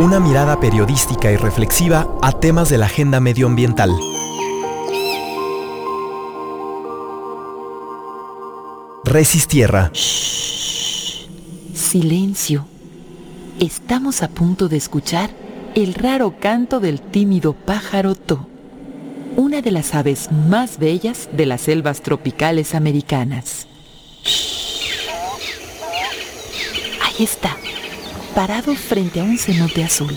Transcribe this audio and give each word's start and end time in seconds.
Una 0.00 0.18
mirada 0.18 0.58
periodística 0.58 1.30
y 1.30 1.36
reflexiva 1.36 2.08
a 2.22 2.32
temas 2.32 2.70
de 2.70 2.78
la 2.78 2.86
agenda 2.86 3.20
medioambiental. 3.20 3.90
Resistierra. 9.04 9.90
Silencio. 11.74 12.64
Estamos 13.58 14.22
a 14.22 14.28
punto 14.30 14.70
de 14.70 14.78
escuchar 14.78 15.28
el 15.74 15.92
raro 15.92 16.34
canto 16.40 16.80
del 16.80 17.02
tímido 17.02 17.52
pájaro 17.52 18.14
To, 18.14 18.46
una 19.36 19.60
de 19.60 19.70
las 19.70 19.94
aves 19.94 20.32
más 20.32 20.78
bellas 20.78 21.28
de 21.30 21.44
las 21.44 21.60
selvas 21.60 22.00
tropicales 22.00 22.74
americanas. 22.74 23.66
Ahí 27.02 27.22
está, 27.22 27.54
parado 28.34 28.74
frente 28.74 29.20
a 29.20 29.24
un 29.24 29.38
cenote 29.38 29.84
azul. 29.84 30.16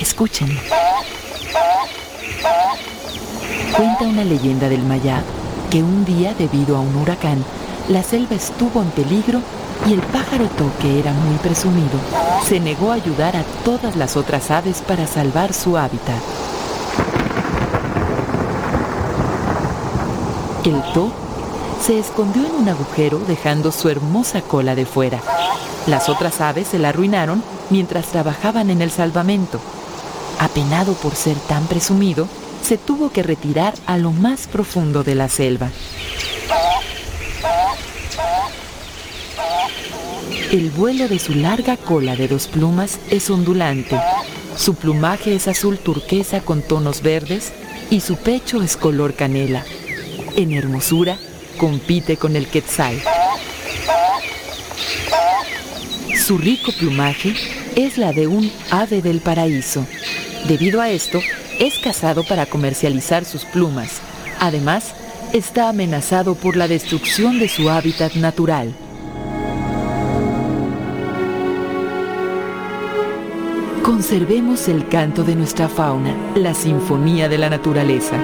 Escúchenlo. 0.00 0.60
Cuenta 3.76 4.04
una 4.04 4.24
leyenda 4.24 4.68
del 4.68 4.82
Mayab 4.82 5.22
que 5.70 5.82
un 5.82 6.04
día, 6.04 6.34
debido 6.34 6.76
a 6.76 6.80
un 6.80 6.94
huracán, 6.96 7.44
la 7.88 8.02
selva 8.02 8.34
estuvo 8.34 8.82
en 8.82 8.90
peligro 8.90 9.40
y 9.86 9.94
el 9.94 10.00
pájaro 10.00 10.46
To, 10.46 10.70
que 10.80 10.98
era 10.98 11.12
muy 11.12 11.36
presumido, 11.36 11.98
se 12.46 12.60
negó 12.60 12.90
a 12.90 12.96
ayudar 12.96 13.36
a 13.36 13.44
todas 13.64 13.96
las 13.96 14.16
otras 14.16 14.50
aves 14.50 14.82
para 14.86 15.06
salvar 15.06 15.52
su 15.52 15.76
hábitat. 15.78 16.20
El 20.64 20.82
To 20.92 21.29
se 21.80 21.98
escondió 21.98 22.46
en 22.46 22.52
un 22.52 22.68
agujero 22.68 23.18
dejando 23.26 23.72
su 23.72 23.88
hermosa 23.88 24.42
cola 24.42 24.74
de 24.74 24.86
fuera. 24.86 25.20
Las 25.86 26.08
otras 26.08 26.40
aves 26.40 26.68
se 26.68 26.78
la 26.78 26.90
arruinaron 26.90 27.42
mientras 27.70 28.06
trabajaban 28.06 28.70
en 28.70 28.82
el 28.82 28.90
salvamento. 28.90 29.60
Apenado 30.38 30.94
por 30.94 31.14
ser 31.14 31.36
tan 31.48 31.66
presumido, 31.66 32.28
se 32.62 32.76
tuvo 32.76 33.10
que 33.10 33.22
retirar 33.22 33.74
a 33.86 33.96
lo 33.96 34.12
más 34.12 34.46
profundo 34.46 35.02
de 35.02 35.14
la 35.14 35.28
selva. 35.28 35.70
El 40.50 40.70
vuelo 40.70 41.08
de 41.08 41.18
su 41.18 41.34
larga 41.34 41.76
cola 41.76 42.16
de 42.16 42.28
dos 42.28 42.46
plumas 42.48 42.98
es 43.08 43.30
ondulante. 43.30 43.98
Su 44.56 44.74
plumaje 44.74 45.34
es 45.34 45.48
azul 45.48 45.78
turquesa 45.78 46.40
con 46.40 46.60
tonos 46.62 47.02
verdes 47.02 47.52
y 47.88 48.00
su 48.00 48.16
pecho 48.16 48.60
es 48.62 48.76
color 48.76 49.14
canela. 49.14 49.64
En 50.36 50.52
hermosura, 50.52 51.18
compite 51.60 52.16
con 52.16 52.36
el 52.36 52.46
quetzal. 52.46 52.98
Su 56.16 56.38
rico 56.38 56.72
plumaje 56.72 57.34
es 57.76 57.98
la 57.98 58.14
de 58.14 58.26
un 58.26 58.50
ave 58.70 59.02
del 59.02 59.20
paraíso. 59.20 59.86
Debido 60.48 60.80
a 60.80 60.88
esto, 60.88 61.20
es 61.58 61.78
cazado 61.78 62.24
para 62.24 62.46
comercializar 62.46 63.26
sus 63.26 63.44
plumas. 63.44 64.00
Además, 64.38 64.94
está 65.34 65.68
amenazado 65.68 66.34
por 66.34 66.56
la 66.56 66.66
destrucción 66.66 67.38
de 67.38 67.48
su 67.50 67.68
hábitat 67.68 68.14
natural. 68.14 68.74
Conservemos 73.82 74.66
el 74.68 74.88
canto 74.88 75.24
de 75.24 75.34
nuestra 75.34 75.68
fauna, 75.68 76.16
la 76.36 76.54
sinfonía 76.54 77.28
de 77.28 77.36
la 77.36 77.50
naturaleza. 77.50 78.16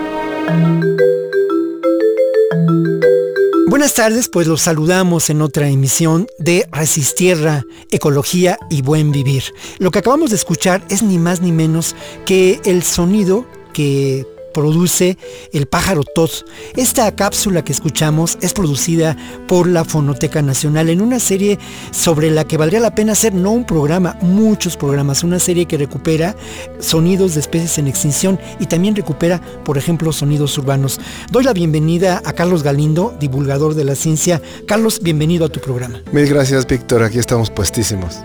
Buenas 3.77 3.93
tardes, 3.93 4.31
pues 4.31 4.47
los 4.47 4.62
saludamos 4.62 5.28
en 5.28 5.43
otra 5.43 5.69
emisión 5.69 6.28
de 6.39 6.67
Resistierra, 6.73 7.67
Ecología 7.91 8.59
y 8.71 8.81
Buen 8.81 9.12
Vivir. 9.12 9.43
Lo 9.78 9.91
que 9.91 9.99
acabamos 9.99 10.31
de 10.31 10.37
escuchar 10.37 10.83
es 10.89 11.03
ni 11.03 11.19
más 11.19 11.43
ni 11.43 11.53
menos 11.53 11.95
que 12.25 12.59
el 12.65 12.83
sonido 12.83 13.45
que 13.75 14.25
produce 14.56 15.19
el 15.53 15.67
pájaro 15.67 16.03
tos. 16.03 16.47
Esta 16.77 17.15
cápsula 17.15 17.62
que 17.62 17.72
escuchamos 17.72 18.39
es 18.41 18.55
producida 18.55 19.15
por 19.47 19.69
la 19.69 19.84
Fonoteca 19.84 20.41
Nacional 20.41 20.89
en 20.89 21.03
una 21.03 21.21
serie 21.21 21.59
sobre 21.91 22.31
la 22.31 22.44
que 22.44 22.56
valdría 22.56 22.81
la 22.81 22.94
pena 22.94 23.12
hacer 23.12 23.34
no 23.34 23.50
un 23.50 23.67
programa, 23.67 24.17
muchos 24.22 24.78
programas, 24.78 25.25
una 25.25 25.41
serie 25.41 25.67
que 25.67 25.77
recupera 25.77 26.34
sonidos 26.81 27.34
de 27.34 27.41
especies 27.41 27.77
en 27.77 27.87
extinción 27.87 28.41
y 28.59 28.65
también 28.65 28.97
recupera, 28.97 29.43
por 29.62 29.77
ejemplo, 29.77 30.11
sonidos 30.11 30.56
urbanos. 30.56 31.00
Doy 31.31 31.44
la 31.44 31.53
bienvenida 31.53 32.23
a 32.25 32.33
Carlos 32.33 32.62
Galindo, 32.62 33.15
divulgador 33.21 33.75
de 33.75 33.84
la 33.84 33.94
ciencia. 33.94 34.41
Carlos, 34.67 35.00
bienvenido 35.03 35.44
a 35.44 35.49
tu 35.50 35.61
programa. 35.61 36.00
Mil 36.12 36.27
gracias, 36.27 36.67
Víctor. 36.67 37.03
Aquí 37.03 37.19
estamos 37.19 37.50
puestísimos. 37.50 38.17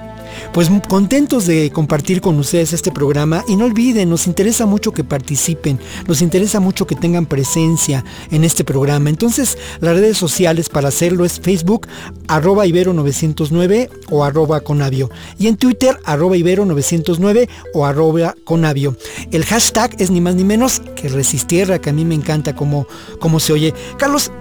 Pues 0.53 0.69
contentos 0.87 1.45
de 1.45 1.71
compartir 1.71 2.21
con 2.21 2.37
ustedes 2.39 2.73
este 2.73 2.91
programa 2.91 3.43
y 3.47 3.55
no 3.55 3.65
olviden, 3.65 4.09
nos 4.09 4.27
interesa 4.27 4.65
mucho 4.65 4.91
que 4.91 5.03
participen, 5.03 5.79
nos 6.07 6.21
interesa 6.21 6.59
mucho 6.59 6.85
que 6.87 6.95
tengan 6.95 7.25
presencia 7.25 8.03
en 8.31 8.43
este 8.43 8.63
programa. 8.63 9.09
Entonces, 9.09 9.57
las 9.79 9.95
redes 9.95 10.17
sociales 10.17 10.69
para 10.69 10.89
hacerlo 10.89 11.25
es 11.25 11.39
Facebook, 11.39 11.87
arroba 12.27 12.65
ibero909 12.65 13.89
o 14.09 14.23
arroba 14.23 14.61
conavio. 14.61 15.09
Y 15.37 15.47
en 15.47 15.57
Twitter, 15.57 15.97
arroba 16.05 16.35
ibero909 16.35 17.49
o 17.73 17.85
arroba 17.85 18.35
conavio. 18.43 18.95
El 19.31 19.45
hashtag 19.45 19.95
es 19.99 20.11
ni 20.11 20.21
más 20.21 20.35
ni 20.35 20.43
menos 20.43 20.81
que 20.95 21.09
resistierra, 21.09 21.79
que 21.79 21.89
a 21.89 21.93
mí 21.93 22.05
me 22.05 22.15
encanta 22.15 22.55
como, 22.55 22.87
se 23.39 23.53
oye. 23.53 23.73
Carlos, 23.97 24.31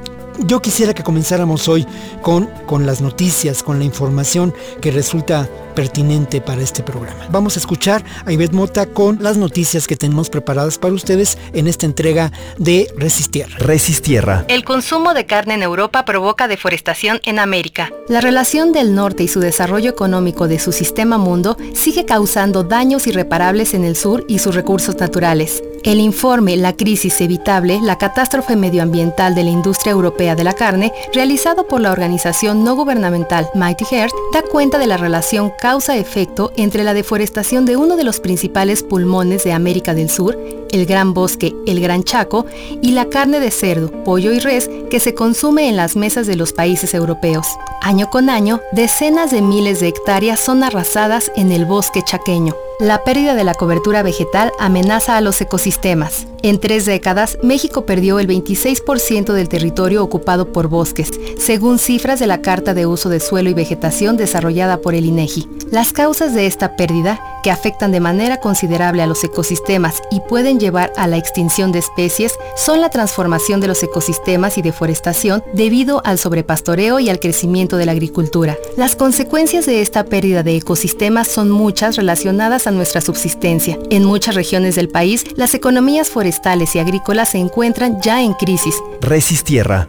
yo 0.47 0.63
quisiera 0.63 0.95
que 0.95 1.03
comenzáramos 1.03 1.69
hoy 1.69 1.87
con, 2.23 2.47
con 2.67 2.87
las 2.87 3.01
noticias, 3.01 3.63
con 3.63 3.79
la 3.79 3.85
información 3.85 4.55
que 4.81 4.91
resulta 4.91 5.49
pertinente 5.75 6.41
para 6.41 6.63
este 6.63 6.83
programa. 6.83 7.27
Vamos 7.31 7.57
a 7.57 7.61
escuchar 7.61 8.05
a 8.25 8.33
Ivette 8.33 8.53
Mota 8.53 8.87
con 8.87 9.23
las 9.23 9.37
noticias 9.37 9.87
que 9.87 9.97
tenemos 9.97 10.31
preparadas 10.31 10.79
para 10.79 10.95
ustedes 10.95 11.39
en 11.53 11.67
esta 11.67 11.87
entrega 11.87 12.33
de 12.59 12.93
Resistierra. 12.97 13.57
Resistierra. 13.59 14.45
El 14.49 14.65
consumo 14.65 15.15
de 15.15 15.27
carne 15.27 15.55
en 15.55 15.63
Europa 15.63 16.05
provoca 16.05 16.49
deforestación 16.49 17.21
en 17.25 17.39
América. 17.39 17.93
La 18.09 18.21
relación 18.21 18.73
del 18.73 18.95
norte 18.95 19.23
y 19.23 19.29
su 19.29 19.41
desarrollo 19.41 19.91
económico 19.91 20.49
de 20.49 20.59
su 20.59 20.73
sistema 20.73 21.19
mundo 21.19 21.57
sigue 21.75 22.05
causando 22.05 22.65
daños 22.65 23.07
irreparables 23.07 23.75
en 23.75 23.85
el 23.85 23.97
sur 23.97 24.25
y 24.29 24.39
sus 24.39 24.55
recursos 24.55 24.97
naturales. 24.99 25.63
El 25.83 25.99
informe 25.99 26.59
La 26.59 26.77
crisis 26.77 27.23
evitable, 27.23 27.81
la 27.83 27.97
catástrofe 27.97 28.55
medioambiental 28.55 29.35
de 29.35 29.45
la 29.45 29.51
industria 29.51 29.93
europea 29.93 30.35
de 30.35 30.45
la 30.45 30.53
carne, 30.53 30.93
realizado 31.15 31.67
por 31.67 31.81
la 31.81 31.91
organización 31.91 32.65
no 32.65 32.75
gubernamental 32.75 33.49
Mighty 33.55 33.87
Earth, 33.93 34.13
da 34.35 34.43
cuenta 34.43 34.79
de 34.79 34.87
la 34.87 34.99
relación 34.99 35.51
causa-efecto 35.61 36.53
entre 36.57 36.85
la 36.85 36.95
deforestación 36.95 37.67
de 37.67 37.77
uno 37.77 37.97
de 37.97 38.05
los 38.05 38.19
principales 38.19 38.83
pulmones 38.83 39.45
de 39.45 39.53
América 39.53 39.95
del 39.95 40.11
Sur, 40.11 40.39
el 40.71 40.87
gran 40.87 41.15
bosque, 41.15 41.55
el 41.67 41.81
Gran 41.81 42.03
Chaco, 42.03 42.47
y 42.83 42.93
la 42.93 43.09
carne 43.09 43.41
de 43.41 43.51
cerdo, 43.51 43.91
pollo 44.05 44.33
y 44.33 44.39
res 44.39 44.71
que 44.91 45.01
se 45.01 45.15
consume 45.15 45.69
en 45.69 45.77
las 45.77 45.97
mesas 45.97 46.27
de 46.27 46.37
los 46.37 46.53
países 46.53 46.95
europeos. 46.95 47.47
Año 47.83 48.11
con 48.11 48.31
año, 48.31 48.61
decenas 48.73 49.31
de 49.31 49.43
miles 49.43 49.81
de 49.81 49.89
hectáreas 49.89 50.41
son 50.41 50.65
arrasadas 50.65 51.31
en 51.37 51.53
el 51.53 51.67
bosque 51.67 52.03
chaqueño. 52.03 52.55
La 52.81 53.05
pérdida 53.05 53.35
de 53.35 53.45
la 53.45 53.53
cobertura 53.53 54.03
vegetal 54.03 54.53
amenaza 54.59 55.19
a 55.19 55.21
los 55.21 55.39
ecosistemas. 55.43 56.27
En 56.43 56.59
tres 56.59 56.87
décadas, 56.87 57.37
México 57.43 57.85
perdió 57.85 58.19
el 58.19 58.27
26% 58.27 59.35
del 59.35 59.51
territorio 59.51 60.03
ocupado 60.03 60.51
por 60.51 60.69
bosques, 60.69 61.11
según 61.39 61.79
cifras 61.79 62.19
de 62.19 62.27
la 62.27 62.41
Carta 62.41 62.73
de 62.73 62.87
Uso 62.87 63.11
de 63.11 63.21
Suelo 63.21 63.51
y 63.51 63.55
Vegetación 63.55 64.17
desarrollada 64.17 64.79
por 64.79 64.95
el 64.95 65.05
INEGI. 65.05 65.47
Las 65.71 65.93
causas 65.93 66.35
de 66.35 66.47
esta 66.47 66.77
pérdida, 66.77 67.21
que 67.43 67.51
afectan 67.51 67.93
de 67.93 68.01
manera 68.01 68.39
considerable 68.39 69.03
a 69.03 69.07
los 69.07 69.23
ecosistemas 69.23 70.03
y 70.11 70.21
pueden 70.21 70.59
llevar 70.59 70.93
a 70.97 71.07
la 71.07 71.19
extinción 71.19 71.73
de 71.73 71.79
especies, 71.79 72.35
son 72.57 72.81
la 72.81 72.89
transformación 72.89 73.61
de 73.61 73.69
los 73.69 73.83
ecosistemas 73.83 74.57
y 74.57 74.63
deforestación 74.63 75.43
debido 75.53 76.01
al 76.05 76.19
sobrepastoreo 76.19 77.01
y 77.01 77.11
al 77.11 77.21
crecimiento 77.21 77.77
de 77.77 77.87
la 77.87 77.93
agricultura. 77.93 78.57
Las 78.77 78.97
consecuencias 78.97 79.67
de 79.67 79.83
esta 79.83 80.05
pérdida 80.05 80.43
de 80.43 80.57
ecosistemas 80.57 81.29
son 81.29 81.51
muchas 81.51 81.97
relacionadas 81.97 82.67
a 82.67 82.70
nuestra 82.77 83.01
subsistencia. 83.01 83.79
En 83.91 84.05
muchas 84.05 84.35
regiones 84.35 84.77
del 84.77 84.89
país, 84.89 85.25
las 85.37 85.55
economías 85.55 86.11
forestales 86.11 86.75
y 86.77 86.79
agrícolas 86.79 87.31
se 87.31 87.39
encuentran 87.39 88.01
ya 88.03 88.23
en 88.23 88.35
crisis. 88.35 88.75
Resistierra. 89.01 89.89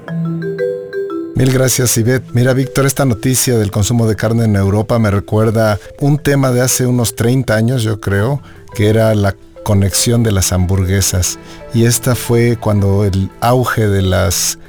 Mil 1.36 1.52
gracias, 1.52 1.98
Ivette. 1.98 2.30
Mira, 2.34 2.54
Víctor, 2.54 2.86
esta 2.86 3.06
noticia 3.06 3.58
del 3.58 3.72
consumo 3.72 4.08
de 4.08 4.16
carne 4.16 4.46
en 4.46 4.56
Europa 4.56 5.00
me 5.00 5.10
recuerda 5.10 5.80
un 6.00 6.20
tema 6.20 6.52
de 6.52 6.62
hace 6.62 6.86
unos 6.86 7.16
30 7.16 7.56
años, 7.56 7.84
yo 7.84 8.00
creo, 8.00 8.42
que 8.76 8.90
era 8.90 9.16
la 9.16 9.36
conexión 9.64 10.24
de 10.24 10.32
las 10.32 10.52
hamburguesas. 10.52 11.40
Y 11.74 11.86
esta 11.86 12.16
fue 12.16 12.58
cuando 12.58 13.06
el 13.06 13.30
auge 13.40 13.88
de 13.88 14.02
las 14.02 14.60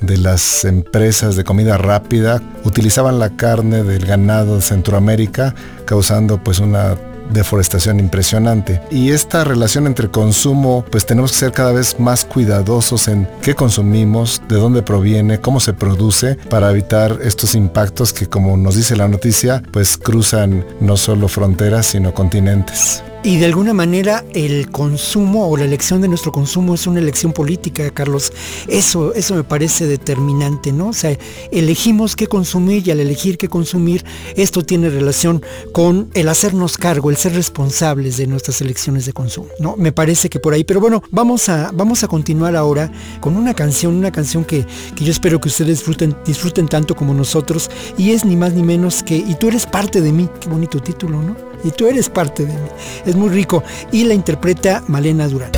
de 0.00 0.18
las 0.18 0.64
empresas 0.64 1.36
de 1.36 1.44
comida 1.44 1.78
rápida 1.78 2.42
utilizaban 2.64 3.18
la 3.18 3.36
carne 3.36 3.82
del 3.82 4.04
ganado 4.04 4.56
de 4.56 4.62
Centroamérica, 4.62 5.54
causando 5.84 6.42
pues 6.42 6.58
una 6.58 6.96
deforestación 7.32 8.00
impresionante. 8.00 8.80
Y 8.90 9.10
esta 9.10 9.44
relación 9.44 9.86
entre 9.86 10.10
consumo, 10.10 10.84
pues 10.90 11.06
tenemos 11.06 11.32
que 11.32 11.38
ser 11.38 11.52
cada 11.52 11.72
vez 11.72 11.98
más 11.98 12.24
cuidadosos 12.24 13.08
en 13.08 13.28
qué 13.42 13.54
consumimos, 13.54 14.42
de 14.48 14.56
dónde 14.56 14.82
proviene, 14.82 15.40
cómo 15.40 15.60
se 15.60 15.72
produce, 15.72 16.36
para 16.48 16.70
evitar 16.70 17.18
estos 17.22 17.54
impactos 17.54 18.12
que 18.12 18.26
como 18.26 18.56
nos 18.56 18.76
dice 18.76 18.96
la 18.96 19.08
noticia, 19.08 19.62
pues 19.70 19.96
cruzan 19.96 20.64
no 20.80 20.96
solo 20.96 21.28
fronteras, 21.28 21.86
sino 21.86 22.14
continentes. 22.14 23.02
Y 23.26 23.38
de 23.38 23.46
alguna 23.46 23.74
manera 23.74 24.24
el 24.34 24.70
consumo 24.70 25.48
o 25.48 25.56
la 25.56 25.64
elección 25.64 26.00
de 26.00 26.06
nuestro 26.06 26.30
consumo 26.30 26.76
es 26.76 26.86
una 26.86 27.00
elección 27.00 27.32
política, 27.32 27.90
Carlos. 27.90 28.32
Eso, 28.68 29.14
eso 29.14 29.34
me 29.34 29.42
parece 29.42 29.88
determinante, 29.88 30.70
¿no? 30.70 30.90
O 30.90 30.92
sea, 30.92 31.18
elegimos 31.50 32.14
qué 32.14 32.28
consumir 32.28 32.86
y 32.86 32.92
al 32.92 33.00
elegir 33.00 33.36
qué 33.36 33.48
consumir, 33.48 34.04
esto 34.36 34.64
tiene 34.64 34.90
relación 34.90 35.42
con 35.72 36.08
el 36.14 36.28
hacernos 36.28 36.78
cargo, 36.78 37.10
el 37.10 37.16
ser 37.16 37.34
responsables 37.34 38.16
de 38.16 38.28
nuestras 38.28 38.60
elecciones 38.60 39.06
de 39.06 39.12
consumo, 39.12 39.48
¿no? 39.58 39.74
Me 39.76 39.90
parece 39.90 40.30
que 40.30 40.38
por 40.38 40.54
ahí. 40.54 40.62
Pero 40.62 40.80
bueno, 40.80 41.02
vamos 41.10 41.48
a, 41.48 41.72
vamos 41.74 42.04
a 42.04 42.06
continuar 42.06 42.54
ahora 42.54 42.92
con 43.18 43.36
una 43.36 43.54
canción, 43.54 43.96
una 43.96 44.12
canción 44.12 44.44
que, 44.44 44.64
que 44.94 45.04
yo 45.04 45.10
espero 45.10 45.40
que 45.40 45.48
ustedes 45.48 45.78
disfruten, 45.78 46.14
disfruten 46.24 46.68
tanto 46.68 46.94
como 46.94 47.12
nosotros. 47.12 47.72
Y 47.98 48.12
es 48.12 48.24
ni 48.24 48.36
más 48.36 48.52
ni 48.52 48.62
menos 48.62 49.02
que 49.02 49.16
Y 49.16 49.34
tú 49.34 49.48
eres 49.48 49.66
parte 49.66 50.00
de 50.00 50.12
mí. 50.12 50.28
Qué 50.40 50.48
bonito 50.48 50.78
título, 50.78 51.20
¿no? 51.20 51.55
Y 51.66 51.72
tú 51.72 51.88
eres 51.88 52.08
parte 52.08 52.46
de 52.46 52.52
mí. 52.52 52.68
Es 53.04 53.16
muy 53.16 53.28
rico. 53.28 53.64
Y 53.90 54.04
la 54.04 54.14
interpreta 54.14 54.84
Malena 54.86 55.26
Durán. 55.26 55.50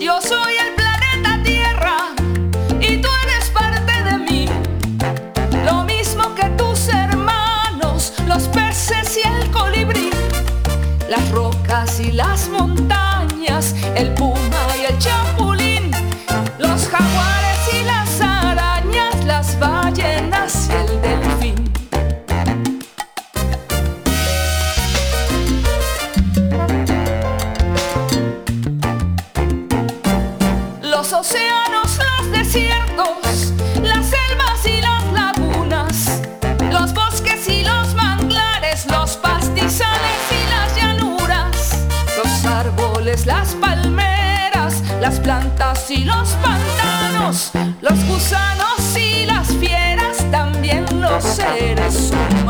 Yo 0.00 0.18
soy 0.22 0.54
y. 11.74 12.12
Las 12.12 12.48
montañas, 12.50 13.74
el 13.96 14.14
puma 14.14 14.64
y 14.80 14.92
el 14.92 14.98
chapulín. 14.98 15.53
Y 45.94 46.04
los 46.04 46.30
pantanos, 46.42 47.50
los 47.80 48.04
gusanos 48.06 48.96
y 48.96 49.26
las 49.26 49.48
fieras, 49.56 50.24
también 50.30 50.84
los 51.00 51.22
seres 51.22 52.10
humanos. 52.10 52.43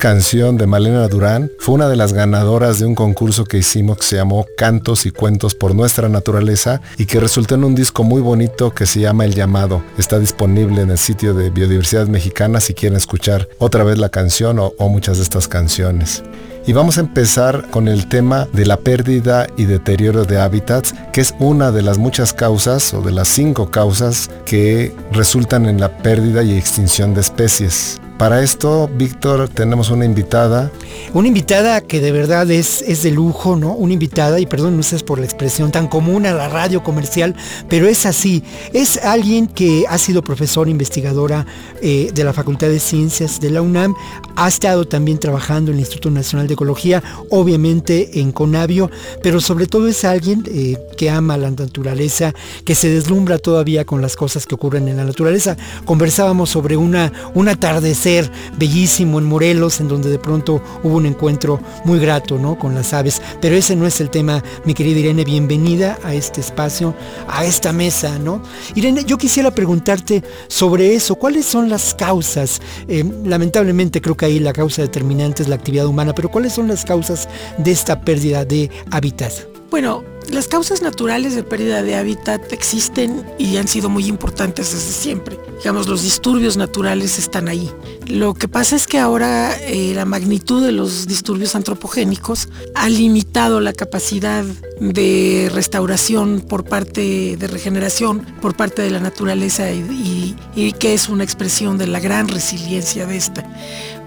Canción 0.00 0.56
de 0.56 0.66
Malena 0.66 1.06
Durán 1.08 1.52
fue 1.58 1.74
una 1.74 1.86
de 1.86 1.94
las 1.94 2.14
ganadoras 2.14 2.80
de 2.80 2.86
un 2.86 2.94
concurso 2.94 3.44
que 3.44 3.58
hicimos 3.58 3.98
que 3.98 4.06
se 4.06 4.16
llamó 4.16 4.46
Cantos 4.56 5.04
y 5.04 5.10
Cuentos 5.10 5.54
por 5.54 5.74
Nuestra 5.74 6.08
Naturaleza 6.08 6.80
y 6.96 7.04
que 7.04 7.20
resultó 7.20 7.54
en 7.54 7.64
un 7.64 7.74
disco 7.74 8.02
muy 8.02 8.22
bonito 8.22 8.70
que 8.70 8.86
se 8.86 9.00
llama 9.00 9.26
El 9.26 9.34
Llamado. 9.34 9.82
Está 9.98 10.18
disponible 10.18 10.80
en 10.80 10.90
el 10.90 10.96
sitio 10.96 11.34
de 11.34 11.50
Biodiversidad 11.50 12.08
Mexicana 12.08 12.60
si 12.60 12.72
quieren 12.72 12.96
escuchar 12.96 13.46
otra 13.58 13.84
vez 13.84 13.98
la 13.98 14.08
canción 14.08 14.58
o, 14.58 14.72
o 14.78 14.88
muchas 14.88 15.18
de 15.18 15.22
estas 15.22 15.48
canciones. 15.48 16.22
Y 16.66 16.72
vamos 16.72 16.96
a 16.96 17.02
empezar 17.02 17.68
con 17.70 17.86
el 17.86 18.08
tema 18.08 18.48
de 18.54 18.64
la 18.64 18.78
pérdida 18.78 19.48
y 19.58 19.64
deterioro 19.64 20.24
de 20.24 20.40
hábitats, 20.40 20.94
que 21.12 21.20
es 21.20 21.34
una 21.38 21.72
de 21.72 21.82
las 21.82 21.98
muchas 21.98 22.32
causas 22.32 22.94
o 22.94 23.02
de 23.02 23.12
las 23.12 23.28
cinco 23.28 23.70
causas 23.70 24.30
que 24.46 24.94
resultan 25.12 25.66
en 25.66 25.78
la 25.78 25.98
pérdida 25.98 26.42
y 26.42 26.56
extinción 26.56 27.12
de 27.12 27.20
especies. 27.20 28.00
Para 28.20 28.42
esto, 28.42 28.86
Víctor, 28.98 29.48
tenemos 29.48 29.88
una 29.88 30.04
invitada. 30.04 30.70
Una 31.14 31.28
invitada 31.28 31.80
que 31.80 32.00
de 32.00 32.12
verdad 32.12 32.50
es, 32.50 32.82
es 32.82 33.02
de 33.02 33.12
lujo, 33.12 33.56
¿no? 33.56 33.72
Una 33.72 33.94
invitada, 33.94 34.38
y 34.38 34.44
perdón, 34.44 34.82
sé 34.82 34.98
por 34.98 35.18
la 35.18 35.24
expresión 35.24 35.72
tan 35.72 35.88
común 35.88 36.26
a 36.26 36.34
la 36.34 36.46
radio 36.50 36.82
comercial, 36.82 37.34
pero 37.70 37.88
es 37.88 38.04
así. 38.04 38.44
Es 38.74 38.98
alguien 38.98 39.46
que 39.46 39.86
ha 39.88 39.96
sido 39.96 40.22
profesora 40.22 40.68
investigadora 40.68 41.46
eh, 41.80 42.10
de 42.14 42.22
la 42.22 42.34
Facultad 42.34 42.68
de 42.68 42.78
Ciencias 42.78 43.40
de 43.40 43.48
la 43.48 43.62
UNAM, 43.62 43.94
ha 44.36 44.48
estado 44.48 44.86
también 44.86 45.18
trabajando 45.18 45.70
en 45.70 45.78
el 45.78 45.80
Instituto 45.80 46.10
Nacional 46.10 46.46
de 46.46 46.52
Ecología, 46.52 47.02
obviamente 47.30 48.20
en 48.20 48.32
Conavio, 48.32 48.90
pero 49.22 49.40
sobre 49.40 49.66
todo 49.66 49.88
es 49.88 50.04
alguien 50.04 50.44
eh, 50.46 50.76
que 50.98 51.08
ama 51.08 51.38
la 51.38 51.50
naturaleza, 51.50 52.34
que 52.66 52.74
se 52.74 52.90
deslumbra 52.90 53.38
todavía 53.38 53.86
con 53.86 54.02
las 54.02 54.14
cosas 54.14 54.44
que 54.44 54.56
ocurren 54.56 54.88
en 54.88 54.98
la 54.98 55.04
naturaleza. 55.04 55.56
Conversábamos 55.86 56.50
sobre 56.50 56.76
una, 56.76 57.12
un 57.32 57.48
atardecer 57.48 58.09
bellísimo 58.56 59.18
en 59.18 59.26
Morelos, 59.26 59.80
en 59.80 59.88
donde 59.88 60.10
de 60.10 60.18
pronto 60.18 60.62
hubo 60.82 60.96
un 60.96 61.06
encuentro 61.06 61.60
muy 61.84 61.98
grato 61.98 62.38
¿no? 62.38 62.58
con 62.58 62.74
las 62.74 62.92
aves. 62.92 63.20
Pero 63.40 63.56
ese 63.56 63.76
no 63.76 63.86
es 63.86 64.00
el 64.00 64.10
tema, 64.10 64.42
mi 64.64 64.74
querida 64.74 65.00
Irene, 65.00 65.24
bienvenida 65.24 65.98
a 66.02 66.14
este 66.14 66.40
espacio, 66.40 66.94
a 67.28 67.44
esta 67.44 67.72
mesa, 67.72 68.18
¿no? 68.18 68.42
Irene, 68.74 69.04
yo 69.04 69.18
quisiera 69.18 69.50
preguntarte 69.50 70.22
sobre 70.48 70.94
eso, 70.94 71.14
¿cuáles 71.14 71.46
son 71.46 71.68
las 71.68 71.94
causas? 71.94 72.60
Eh, 72.88 73.04
lamentablemente 73.24 74.00
creo 74.00 74.16
que 74.16 74.26
ahí 74.26 74.38
la 74.38 74.52
causa 74.52 74.82
determinante 74.82 75.42
es 75.42 75.48
la 75.48 75.56
actividad 75.56 75.86
humana, 75.86 76.14
pero 76.14 76.30
¿cuáles 76.30 76.52
son 76.52 76.68
las 76.68 76.84
causas 76.84 77.28
de 77.58 77.70
esta 77.70 78.00
pérdida 78.00 78.44
de 78.44 78.70
hábitat? 78.90 79.32
Bueno, 79.70 80.02
las 80.28 80.46
causas 80.46 80.82
naturales 80.82 81.34
de 81.34 81.42
pérdida 81.42 81.82
de 81.82 81.96
hábitat 81.96 82.52
existen 82.52 83.24
y 83.38 83.56
han 83.56 83.66
sido 83.66 83.88
muy 83.88 84.06
importantes 84.06 84.72
desde 84.72 84.92
siempre. 84.92 85.38
Digamos, 85.58 85.88
los 85.88 86.02
disturbios 86.02 86.56
naturales 86.56 87.18
están 87.18 87.48
ahí. 87.48 87.70
Lo 88.06 88.34
que 88.34 88.46
pasa 88.46 88.76
es 88.76 88.86
que 88.86 88.98
ahora 88.98 89.56
eh, 89.60 89.92
la 89.94 90.04
magnitud 90.04 90.64
de 90.64 90.72
los 90.72 91.06
disturbios 91.06 91.54
antropogénicos 91.54 92.48
ha 92.74 92.88
limitado 92.88 93.60
la 93.60 93.72
capacidad 93.72 94.44
de 94.80 95.50
restauración 95.52 96.40
por 96.40 96.64
parte 96.64 97.36
de 97.36 97.46
regeneración 97.46 98.24
por 98.40 98.56
parte 98.56 98.82
de 98.82 98.90
la 98.90 99.00
naturaleza 99.00 99.70
y, 99.72 100.36
y 100.54 100.72
que 100.72 100.94
es 100.94 101.08
una 101.08 101.24
expresión 101.24 101.76
de 101.76 101.86
la 101.86 102.00
gran 102.00 102.28
resiliencia 102.28 103.06
de 103.06 103.16
esta. 103.16 103.44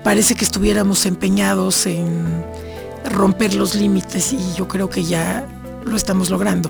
Parece 0.04 0.36
que 0.36 0.46
estuviéramos 0.46 1.06
empeñados 1.06 1.86
en 1.86 2.44
romper 3.06 3.54
los 3.54 3.76
límites 3.76 4.34
y 4.34 4.58
yo 4.58 4.68
creo 4.68 4.90
que 4.90 5.04
ya 5.04 5.48
lo 5.86 5.96
estamos 5.96 6.30
logrando. 6.30 6.70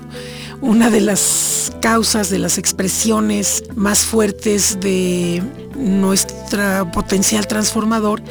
Una 0.60 0.90
de 0.90 1.00
las 1.00 1.72
causas, 1.80 2.30
de 2.30 2.38
las 2.38 2.58
expresiones 2.58 3.64
más 3.74 4.04
fuertes 4.04 4.78
de 4.80 5.42
nuestro 5.76 6.90
potencial 6.92 7.46
transformador 7.46 8.22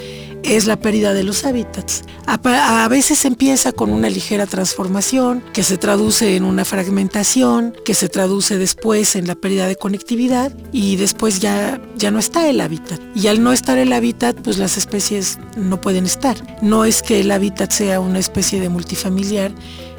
es 0.43 0.65
la 0.65 0.77
pérdida 0.77 1.13
de 1.13 1.23
los 1.23 1.45
hábitats. 1.45 2.03
A, 2.25 2.87
veces 2.89 3.25
empieza 3.25 3.71
con 3.71 3.89
una 3.89 4.09
ligera 4.09 4.45
transformación 4.45 5.43
que 5.53 5.63
se 5.63 5.77
traduce 5.77 6.35
en 6.35 6.43
una 6.43 6.65
fragmentación, 6.65 7.75
que 7.85 7.93
se 7.93 8.09
traduce 8.09 8.57
después 8.57 9.15
en 9.15 9.27
la 9.27 9.35
pérdida 9.35 9.67
de 9.67 9.75
conectividad 9.75 10.51
y 10.71 10.97
después 10.97 11.39
ya, 11.39 11.81
ya 11.95 12.11
no 12.11 12.19
está 12.19 12.47
el 12.49 12.61
hábitat. 12.61 12.99
Y 13.15 13.27
al 13.27 13.41
no 13.41 13.53
estar 13.53 13.77
el 13.77 13.93
hábitat, 13.93 14.37
pues 14.41 14.57
las 14.57 14.77
especies 14.77 15.39
no 15.55 15.81
pueden 15.81 16.05
estar. 16.05 16.37
No 16.61 16.85
es 16.85 17.01
que 17.01 17.21
el 17.21 17.31
hábitat 17.31 17.71
sea 17.71 17.99
una 17.99 18.19
especie 18.19 18.59
de 18.59 18.69
multifamiliar 18.69 19.53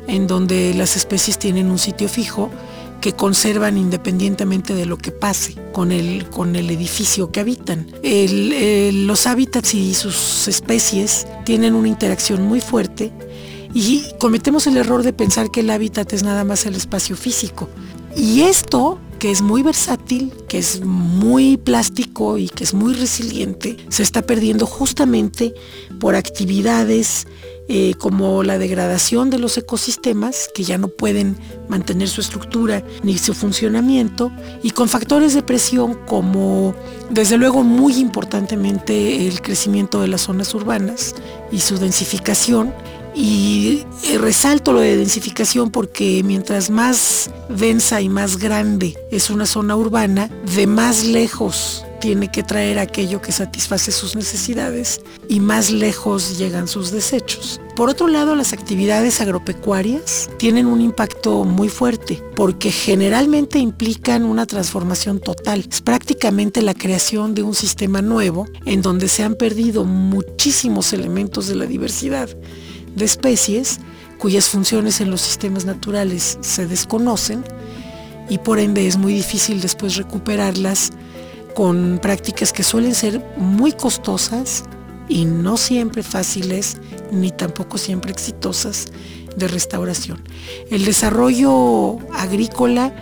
en 0.07 0.27
donde 0.27 0.75
las 0.75 0.97
especies 0.97 1.39
tienen 1.39 1.71
un 1.71 1.79
sitio 1.79 2.09
fijo 2.09 2.51
que 3.01 3.13
conservan 3.13 3.77
independientemente 3.77 4.75
de 4.75 4.87
lo 4.87 4.97
que 4.97 5.11
pase 5.11 5.57
con 5.73 5.93
el, 5.93 6.29
con 6.31 6.57
el 6.57 6.71
edificio 6.71 7.31
que 7.31 7.41
habitan. 7.41 7.87
los 8.03 9.27
hábitats 9.27 9.75
y 9.75 9.95
sus 9.95 10.49
especies 10.49 11.27
tienen 11.45 11.75
una 11.75 11.89
interacción 11.89 12.43
muy 12.47 12.63
fuerte 12.63 13.13
y 13.75 14.05
cometemos 14.19 14.67
el 14.69 14.77
error 14.77 15.03
de 15.03 15.13
pensar 15.13 15.51
que 15.51 15.61
el 15.61 15.71
hábitat 15.71 16.13
es 16.13 16.23
nada 16.23 16.45
más 16.45 16.65
el 16.65 16.77
espacio 16.77 17.17
físico. 17.17 17.69
Y 18.17 18.43
esto, 18.43 19.01
que 19.19 19.33
es 19.33 19.43
muy 19.43 19.63
versátil, 19.63 20.33
que 20.49 20.59
es 20.59 20.81
muy 20.83 21.57
plástico 21.57 22.39
y 22.39 22.49
que 22.49 22.63
es 22.63 22.73
muy 22.73 22.95
resiliente, 22.95 23.77
se 23.89 24.05
está 24.05 24.23
perdiendo 24.23 24.65
justamente 24.65 25.55
por 25.99 26.15
actividades 26.15 27.27
eh, 27.67 27.95
como 27.99 28.43
la 28.43 28.59
degradación 28.59 29.31
de 29.31 29.39
los 29.39 29.57
ecosistemas, 29.57 30.51
que 30.55 30.65
ya 30.65 30.77
no 30.77 30.89
pueden 30.89 31.37
mantener 31.69 32.09
su 32.09 32.21
estructura 32.21 32.85
ni 33.03 33.17
su 33.17 33.33
funcionamiento, 33.33 34.31
y 34.63 34.71
con 34.71 34.89
factores 34.89 35.35
de 35.35 35.43
presión 35.43 35.95
como, 36.07 36.75
desde 37.11 37.39
luego, 37.39 37.63
muy 37.63 37.95
importantemente 37.95 39.27
el 39.27 39.41
crecimiento 39.41 40.03
de 40.03 40.09
las 40.09 40.23
zonas 40.23 40.55
urbanas 40.55 41.15
y 41.51 41.61
su 41.61 41.79
densificación. 41.79 42.75
Y 43.17 43.85
eh, 44.03 44.19
resalto 44.19 44.73
lo 44.73 44.81
de 44.81 44.97
densificación 44.97 45.71
porque 45.71 46.23
mientras 46.25 46.69
más 46.69 47.31
densa 47.49 48.01
y 48.01 48.09
más 48.09 48.39
grande 48.39 48.95
es 49.13 49.31
una 49.31 49.47
zona 49.47 49.77
urbana, 49.77 50.29
de 50.57 50.67
más 50.67 51.05
lejos 51.05 51.85
tiene 52.05 52.31
que 52.31 52.43
traer 52.43 52.79
aquello 52.79 53.23
que 53.23 53.33
satisface 53.33 53.91
sus 53.91 54.15
necesidades 54.15 55.01
y 55.27 55.41
más 55.41 55.71
lejos 55.71 56.37
llegan 56.37 56.69
sus 56.69 56.91
desechos. 56.91 57.63
Por 57.77 57.89
otro 57.89 58.09
lado, 58.09 58.35
las 58.35 58.53
actividades 58.53 59.23
agropecuarias 59.23 60.29
tienen 60.37 60.67
un 60.67 60.83
impacto 60.83 61.45
muy 61.45 61.71
fuerte 61.71 62.23
porque 62.37 62.71
generalmente 62.71 63.59
implican 63.59 64.27
una 64.27 64.45
transformación 64.45 65.19
total. 65.19 65.65
Es 65.67 65.81
prácticamente 65.81 66.61
la 66.61 66.75
creación 66.75 67.35
de 67.35 67.43
un 67.43 67.55
sistema 67.55 68.03
nuevo 68.03 68.45
en 68.67 68.83
donde 68.83 69.09
se 69.09 69.23
han 69.23 69.35
perdido 69.35 69.87
muchísimos 69.87 70.93
elementos 70.93 71.49
de 71.49 71.55
la 71.55 71.65
diversidad 71.65 72.29
de 72.95 73.05
especies 73.07 73.81
cuyas 74.19 74.51
funciones 74.51 75.01
en 75.01 75.11
los 75.11 75.23
sistemas 75.23 75.65
naturales 75.65 76.37
se 76.43 76.67
desconocen 76.67 77.45
y 78.29 78.37
por 78.37 78.59
ende 78.59 78.87
es 78.87 78.99
muy 78.99 79.15
difícil 79.15 79.63
después 79.63 79.97
recuperarlas 79.97 80.93
con 81.55 81.99
prácticas 82.03 82.53
que 82.53 82.63
suelen 82.63 82.95
ser 82.95 83.25
muy 83.37 83.73
costosas 83.73 84.65
y 85.09 85.25
no 85.25 85.57
siempre 85.57 86.03
fáciles 86.03 86.79
ni 87.11 87.31
tampoco 87.31 87.79
siempre 87.79 88.11
exitosas 88.11 88.87
de 89.37 89.49
restauración. 89.49 90.23
El 90.71 90.85
desarrollo 90.85 91.99
agrícola 92.13 92.93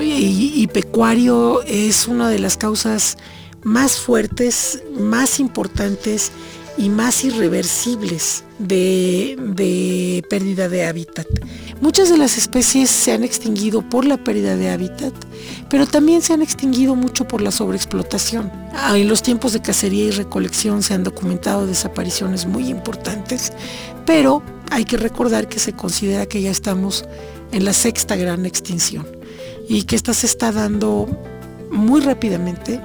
y, 0.00 0.66
pecuario 0.68 1.62
es 1.62 2.08
una 2.08 2.28
de 2.28 2.38
las 2.38 2.56
causas 2.56 3.16
más 3.62 3.98
fuertes, 3.98 4.82
más 4.98 5.40
importantes 5.40 6.30
y 6.76 6.90
más 6.90 7.24
irreversibles 7.24 8.44
de, 8.58 10.22
pérdida 10.28 10.68
de 10.68 10.86
hábitat. 10.86 11.26
Muchas 11.80 12.10
de 12.10 12.18
las 12.18 12.36
especies 12.36 12.90
se 12.90 13.12
han 13.12 13.22
extinguido 13.22 13.82
por 13.82 14.04
la 14.04 14.16
pérdida 14.16 14.56
de 14.56 14.70
hábitat, 14.70 15.14
pero 15.70 15.86
también 15.86 16.22
se 16.22 16.32
han 16.32 16.42
extinguido 16.42 16.96
mucho 16.96 17.28
por 17.28 17.40
la 17.40 17.52
sobreexplotación. 17.52 18.50
Ah, 18.74 18.98
en 18.98 19.08
los 19.08 19.22
tiempos 19.22 19.52
de 19.52 19.62
cacería 19.62 20.06
y 20.06 20.10
recolección 20.10 20.82
se 20.82 20.94
han 20.94 21.04
documentado 21.04 21.68
desapariciones 21.68 22.46
muy 22.46 22.68
importantes, 22.68 23.52
pero 24.04 24.42
hay 24.72 24.84
que 24.84 24.96
recordar 24.96 25.48
que 25.48 25.60
se 25.60 25.72
considera 25.72 26.26
que 26.26 26.42
ya 26.42 26.50
estamos 26.50 27.04
en 27.52 27.64
la 27.64 27.72
sexta 27.72 28.16
gran 28.16 28.44
extinción 28.44 29.06
y 29.68 29.84
que 29.84 29.94
esta 29.94 30.14
se 30.14 30.26
está 30.26 30.50
dando 30.50 31.06
muy 31.70 32.00
rápidamente 32.00 32.80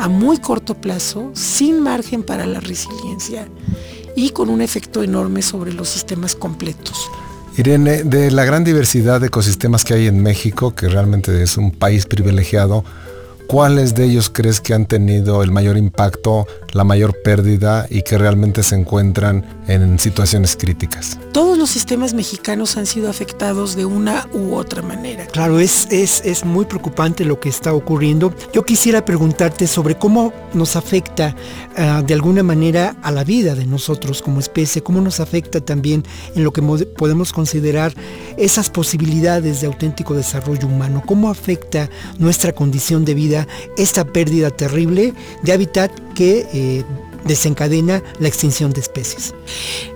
a 0.00 0.08
muy 0.08 0.38
corto 0.38 0.74
plazo, 0.74 1.30
sin 1.34 1.80
margen 1.80 2.24
para 2.24 2.46
la 2.46 2.58
resiliencia 2.58 3.48
y 4.16 4.30
con 4.30 4.48
un 4.50 4.60
efecto 4.60 5.04
enorme 5.04 5.40
sobre 5.40 5.72
los 5.72 5.88
sistemas 5.88 6.34
completos. 6.34 7.08
Irene, 7.56 8.02
de 8.02 8.32
la 8.32 8.44
gran 8.44 8.64
diversidad 8.64 9.20
de 9.20 9.28
ecosistemas 9.28 9.84
que 9.84 9.94
hay 9.94 10.06
en 10.08 10.20
México, 10.22 10.74
que 10.74 10.88
realmente 10.88 11.42
es 11.42 11.56
un 11.56 11.70
país 11.70 12.04
privilegiado, 12.06 12.84
¿cuáles 13.46 13.94
de 13.94 14.04
ellos 14.04 14.30
crees 14.30 14.60
que 14.60 14.74
han 14.74 14.86
tenido 14.86 15.42
el 15.42 15.50
mayor 15.50 15.76
impacto, 15.76 16.46
la 16.72 16.84
mayor 16.84 17.22
pérdida 17.22 17.86
y 17.88 18.02
que 18.02 18.18
realmente 18.18 18.62
se 18.62 18.74
encuentran 18.74 19.44
en 19.68 19.98
situaciones 19.98 20.56
críticas? 20.56 21.18
Todos 21.32 21.58
los 21.58 21.70
sistemas 21.70 22.14
mexicanos 22.14 22.76
han 22.76 22.86
sido 22.86 23.10
afectados 23.10 23.76
de 23.76 23.84
una 23.84 24.28
u 24.32 24.54
otra 24.54 24.82
manera. 24.82 25.26
Claro, 25.26 25.58
es, 25.58 25.88
es, 25.90 26.22
es 26.24 26.44
muy 26.44 26.64
preocupante 26.64 27.24
lo 27.24 27.40
que 27.40 27.48
está 27.48 27.72
ocurriendo. 27.72 28.34
Yo 28.52 28.64
quisiera 28.64 29.04
preguntarte 29.04 29.66
sobre 29.66 29.96
cómo 29.96 30.32
nos 30.52 30.76
afecta 30.76 31.34
ah, 31.76 32.02
de 32.06 32.14
alguna 32.14 32.42
manera 32.42 32.96
a 33.02 33.10
la 33.10 33.24
vida 33.24 33.54
de 33.54 33.66
nosotros 33.66 34.22
como 34.22 34.40
especie, 34.40 34.82
cómo 34.82 35.00
nos 35.00 35.20
afecta 35.20 35.60
también 35.60 36.04
en 36.34 36.44
lo 36.44 36.52
que 36.52 36.62
podemos 36.62 37.32
considerar 37.32 37.94
esas 38.36 38.70
posibilidades 38.70 39.60
de 39.60 39.66
auténtico 39.66 40.14
desarrollo 40.14 40.66
humano, 40.66 41.02
cómo 41.04 41.30
afecta 41.30 41.90
nuestra 42.18 42.52
condición 42.52 43.04
de 43.04 43.14
vida 43.14 43.33
esta 43.76 44.04
pérdida 44.04 44.50
terrible 44.50 45.14
de 45.42 45.52
hábitat 45.52 45.90
que 46.14 46.46
eh, 46.52 46.84
desencadena 47.24 48.02
la 48.20 48.28
extinción 48.28 48.72
de 48.72 48.80
especies. 48.80 49.34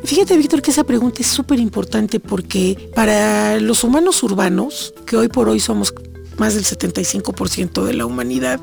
Fíjate, 0.04 0.36
Víctor, 0.36 0.62
que 0.62 0.70
esa 0.70 0.84
pregunta 0.84 1.20
es 1.20 1.28
súper 1.28 1.58
importante 1.60 2.20
porque 2.20 2.90
para 2.94 3.60
los 3.60 3.84
humanos 3.84 4.22
urbanos, 4.22 4.94
que 5.06 5.16
hoy 5.16 5.28
por 5.28 5.48
hoy 5.48 5.60
somos 5.60 5.94
más 6.38 6.54
del 6.54 6.64
75% 6.64 7.84
de 7.84 7.94
la 7.94 8.06
humanidad, 8.06 8.60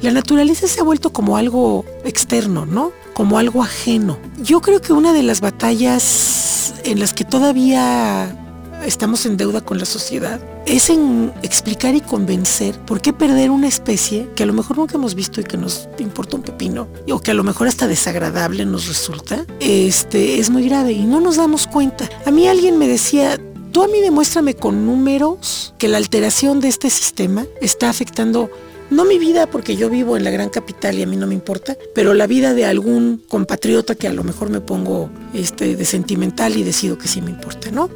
la 0.00 0.12
naturaleza 0.12 0.68
se 0.68 0.80
ha 0.80 0.84
vuelto 0.84 1.12
como 1.12 1.36
algo 1.36 1.84
externo, 2.04 2.64
¿no? 2.64 2.92
Como 3.12 3.38
algo 3.38 3.62
ajeno. 3.62 4.18
Yo 4.40 4.60
creo 4.60 4.80
que 4.80 4.92
una 4.92 5.12
de 5.12 5.24
las 5.24 5.40
batallas 5.40 6.74
en 6.84 7.00
las 7.00 7.12
que 7.12 7.24
todavía 7.24 8.47
estamos 8.84 9.26
en 9.26 9.36
deuda 9.36 9.60
con 9.60 9.78
la 9.78 9.84
sociedad 9.84 10.40
es 10.66 10.90
en 10.90 11.32
explicar 11.42 11.94
y 11.94 12.00
convencer 12.00 12.78
por 12.80 13.00
qué 13.00 13.12
perder 13.12 13.50
una 13.50 13.68
especie 13.68 14.28
que 14.34 14.42
a 14.42 14.46
lo 14.46 14.52
mejor 14.52 14.78
nunca 14.78 14.96
hemos 14.96 15.14
visto 15.14 15.40
y 15.40 15.44
que 15.44 15.56
nos 15.56 15.88
importa 15.98 16.36
un 16.36 16.42
pepino 16.42 16.88
o 17.10 17.20
que 17.20 17.30
a 17.30 17.34
lo 17.34 17.44
mejor 17.44 17.68
hasta 17.68 17.86
desagradable 17.86 18.66
nos 18.66 18.88
resulta, 18.88 19.46
este 19.60 20.38
es 20.38 20.50
muy 20.50 20.68
grave 20.68 20.92
y 20.92 21.04
no 21.04 21.20
nos 21.20 21.36
damos 21.36 21.66
cuenta. 21.66 22.08
A 22.26 22.30
mí 22.30 22.46
alguien 22.46 22.78
me 22.78 22.86
decía, 22.86 23.38
Tú 23.72 23.82
a 23.82 23.86
mí 23.88 24.00
demuéstrame 24.00 24.54
con 24.54 24.86
números 24.86 25.74
que 25.76 25.88
la 25.88 25.98
alteración 25.98 26.58
de 26.60 26.68
este 26.68 26.88
sistema 26.88 27.46
está 27.60 27.90
afectando 27.90 28.50
no 28.90 29.04
mi 29.04 29.18
vida 29.18 29.46
porque 29.46 29.76
yo 29.76 29.90
vivo 29.90 30.16
en 30.16 30.24
la 30.24 30.30
gran 30.30 30.48
capital 30.48 30.98
y 30.98 31.02
a 31.02 31.06
mí 31.06 31.16
no 31.16 31.26
me 31.26 31.34
importa, 31.34 31.76
pero 31.94 32.14
la 32.14 32.26
vida 32.26 32.54
de 32.54 32.64
algún 32.64 33.22
compatriota 33.28 33.94
que 33.94 34.08
a 34.08 34.12
lo 34.12 34.24
mejor 34.24 34.48
me 34.48 34.62
pongo 34.62 35.10
este, 35.34 35.76
de 35.76 35.84
sentimental 35.84 36.56
y 36.56 36.62
decido 36.62 36.96
que 36.96 37.08
sí 37.08 37.20
me 37.20 37.30
importa, 37.30 37.70
¿no? 37.70 37.90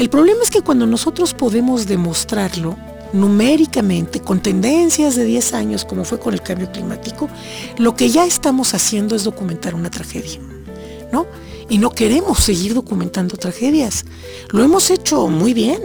El 0.00 0.08
problema 0.08 0.42
es 0.42 0.48
que 0.48 0.62
cuando 0.62 0.86
nosotros 0.86 1.34
podemos 1.34 1.86
demostrarlo 1.86 2.74
numéricamente, 3.12 4.20
con 4.20 4.40
tendencias 4.40 5.14
de 5.14 5.26
10 5.26 5.52
años, 5.52 5.84
como 5.84 6.06
fue 6.06 6.18
con 6.18 6.32
el 6.32 6.40
cambio 6.40 6.72
climático, 6.72 7.28
lo 7.76 7.94
que 7.94 8.08
ya 8.08 8.24
estamos 8.24 8.72
haciendo 8.72 9.14
es 9.14 9.24
documentar 9.24 9.74
una 9.74 9.90
tragedia, 9.90 10.40
¿no? 11.12 11.26
y 11.68 11.76
no 11.76 11.90
queremos 11.90 12.38
seguir 12.38 12.72
documentando 12.72 13.36
tragedias. 13.36 14.06
Lo 14.52 14.64
hemos 14.64 14.88
hecho 14.88 15.28
muy 15.28 15.52
bien. 15.52 15.82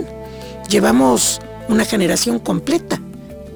Llevamos 0.69 1.41
una 1.67 1.83
generación 1.83 2.39
completa, 2.39 3.01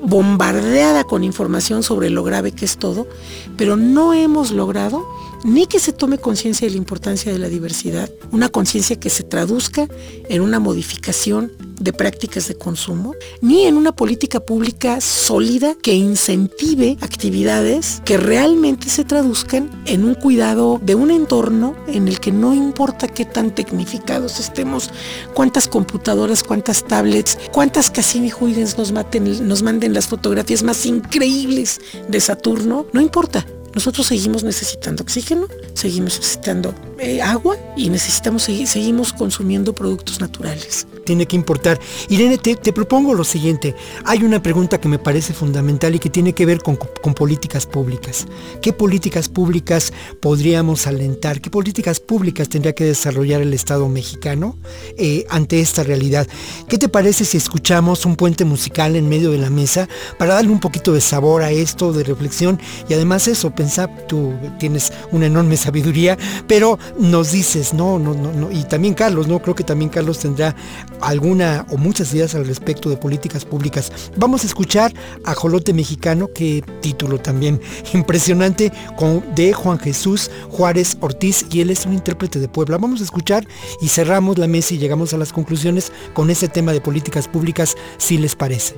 bombardeada 0.03 1.05
con 1.05 1.23
información 1.23 1.83
sobre 1.83 2.09
lo 2.09 2.21
grave 2.25 2.51
que 2.51 2.65
es 2.65 2.75
todo, 2.75 3.07
pero 3.55 3.77
no 3.77 4.13
hemos 4.13 4.51
logrado 4.51 5.07
ni 5.43 5.67
que 5.67 5.79
se 5.79 5.93
tome 5.93 6.17
conciencia 6.17 6.67
de 6.67 6.71
la 6.71 6.77
importancia 6.77 7.31
de 7.31 7.39
la 7.39 7.49
diversidad, 7.49 8.09
una 8.31 8.49
conciencia 8.49 8.99
que 8.99 9.09
se 9.09 9.23
traduzca 9.23 9.87
en 10.27 10.41
una 10.41 10.59
modificación 10.59 11.51
de 11.79 11.93
prácticas 11.93 12.47
de 12.47 12.55
consumo, 12.55 13.15
ni 13.41 13.65
en 13.65 13.77
una 13.77 13.93
política 13.93 14.39
pública 14.41 14.99
sólida 15.01 15.75
que 15.81 15.93
incentive 15.93 16.97
actividades 17.01 18.01
que 18.05 18.17
realmente 18.17 18.89
se 18.89 19.05
traduzcan 19.05 19.69
en 19.85 20.03
un 20.03 20.15
cuidado 20.15 20.79
de 20.83 20.95
un 20.95 21.09
entorno 21.09 21.75
en 21.87 22.07
el 22.07 22.19
que 22.19 22.31
no 22.31 22.53
importa 22.53 23.07
qué 23.07 23.25
tan 23.25 23.55
tecnificados 23.55 24.39
estemos, 24.39 24.89
cuántas 25.33 25.67
computadoras, 25.67 26.43
cuántas 26.43 26.85
tablets, 26.85 27.37
cuántas 27.51 27.89
Cassini 27.89 28.31
Huygens 28.31 28.77
nos, 28.77 28.91
nos 28.91 29.63
manden 29.63 29.93
las 29.93 30.07
fotografías 30.07 30.63
más 30.63 30.85
increíbles 30.85 31.79
de 32.07 32.19
Saturno, 32.19 32.85
no 32.91 33.01
importa. 33.01 33.45
Nosotros 33.73 34.07
seguimos 34.07 34.43
necesitando 34.43 35.03
oxígeno, 35.03 35.47
seguimos 35.73 36.17
necesitando 36.19 36.73
eh, 36.99 37.21
agua 37.21 37.57
y 37.75 37.89
necesitamos 37.89 38.43
seguir, 38.43 38.67
seguimos 38.67 39.13
consumiendo 39.13 39.73
productos 39.73 40.19
naturales. 40.19 40.87
Tiene 41.05 41.25
que 41.25 41.35
importar. 41.35 41.79
Irene, 42.09 42.37
te, 42.37 42.73
propongo 42.73 43.13
lo 43.13 43.23
siguiente. 43.23 43.75
Hay 44.05 44.23
una 44.23 44.43
pregunta 44.43 44.79
que 44.79 44.87
me 44.87 44.99
parece 44.99 45.33
fundamental 45.33 45.95
y 45.95 45.99
que 45.99 46.09
tiene 46.09 46.33
que 46.33 46.45
ver 46.45 46.59
con, 46.61 46.77
políticas 47.15 47.65
públicas. 47.65 48.27
¿Qué 48.61 48.73
políticas 48.73 49.29
públicas 49.29 49.91
podríamos 50.21 50.87
alentar? 50.87 51.41
¿Qué 51.41 51.49
políticas 51.49 51.99
públicas 51.99 52.47
tendría 52.47 52.73
que 52.73 52.85
desarrollar 52.85 53.41
el 53.41 53.53
Estado 53.53 53.89
mexicano 53.89 54.57
eh, 54.97 55.25
ante 55.29 55.59
esta 55.59 55.83
realidad? 55.83 56.27
¿Qué 56.67 56.77
te 56.77 56.89
parece 56.89 57.25
si 57.25 57.37
escuchamos 57.37 58.05
un 58.05 58.15
puente 58.15 58.45
musical 58.45 58.95
en 58.95 59.09
medio 59.09 59.31
de 59.31 59.39
la 59.39 59.49
mesa 59.49 59.89
para 60.17 60.35
darle 60.35 60.51
un 60.51 60.59
poquito 60.59 60.93
de 60.93 61.01
sabor 61.01 61.41
a 61.41 61.51
esto, 61.51 61.91
de 61.91 62.03
reflexión 62.03 62.59
y 62.87 62.93
además 62.93 63.27
eso, 63.27 63.51
pensar, 63.51 64.05
tú 64.07 64.33
tienes 64.59 64.93
una 65.11 65.25
enorme 65.25 65.57
sabiduría, 65.57 66.17
pero 66.47 66.77
nos 66.97 67.31
dices, 67.31 67.73
no, 67.73 67.99
no, 67.99 68.13
no, 68.13 68.51
y 68.51 68.63
también 68.63 68.93
Carlos, 68.93 69.27
¿no? 69.27 69.41
Creo 69.41 69.55
que 69.55 69.63
también 69.63 69.89
Carlos 69.89 70.19
tendrá 70.19 70.55
alguna 71.01 71.65
o 71.69 71.77
muchas 71.77 72.13
ideas 72.13 72.35
al 72.35 72.45
respecto 72.45 72.89
de 72.89 72.97
políticas 72.97 73.45
públicas. 73.45 73.91
Vamos 74.17 74.43
a 74.43 74.47
escuchar 74.47 74.93
a 75.25 75.33
Jolote 75.33 75.73
Mexicano, 75.73 76.29
que 76.33 76.63
título 76.81 77.19
también 77.19 77.59
impresionante, 77.93 78.71
con, 78.97 79.23
de 79.35 79.53
Juan 79.53 79.79
Jesús 79.79 80.29
Juárez 80.49 80.97
Ortiz, 80.99 81.45
y 81.51 81.61
él 81.61 81.69
es 81.69 81.85
un 81.85 81.93
intérprete 81.93 82.39
de 82.39 82.47
Puebla. 82.47 82.77
Vamos 82.77 83.01
a 83.01 83.03
escuchar 83.03 83.47
y 83.81 83.89
cerramos 83.89 84.37
la 84.37 84.47
mesa 84.47 84.73
y 84.73 84.77
llegamos 84.77 85.13
a 85.13 85.17
las 85.17 85.33
conclusiones 85.33 85.91
con 86.13 86.29
ese 86.29 86.47
tema 86.47 86.73
de 86.73 86.81
políticas 86.81 87.27
públicas, 87.27 87.75
si 87.97 88.17
les 88.17 88.35
parece. 88.35 88.75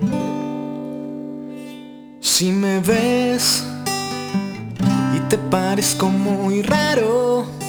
Si 2.20 2.52
me 2.52 2.80
ves 2.80 3.64
y 5.16 5.20
te 5.28 5.38
parezco 5.38 6.10
muy 6.10 6.62
raro 6.62 7.61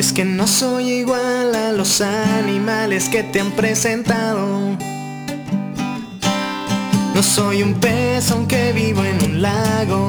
es 0.00 0.14
que 0.14 0.24
no 0.24 0.46
soy 0.46 0.92
igual 0.92 1.54
a 1.54 1.72
los 1.72 2.00
animales 2.00 3.10
que 3.10 3.22
te 3.22 3.38
han 3.38 3.50
presentado. 3.50 4.48
No 7.14 7.22
soy 7.22 7.62
un 7.62 7.74
pez 7.74 8.30
aunque 8.30 8.72
vivo 8.72 9.04
en 9.04 9.22
un 9.22 9.42
lago. 9.42 10.08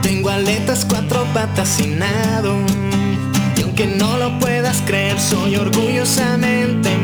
Tengo 0.00 0.30
aletas, 0.30 0.86
cuatro 0.88 1.26
patas 1.34 1.78
y 1.80 1.88
nado. 1.88 2.56
Y 3.58 3.62
aunque 3.62 3.86
no 3.86 4.16
lo 4.16 4.38
puedas 4.38 4.80
creer, 4.86 5.20
soy 5.20 5.56
orgullosamente 5.56 7.03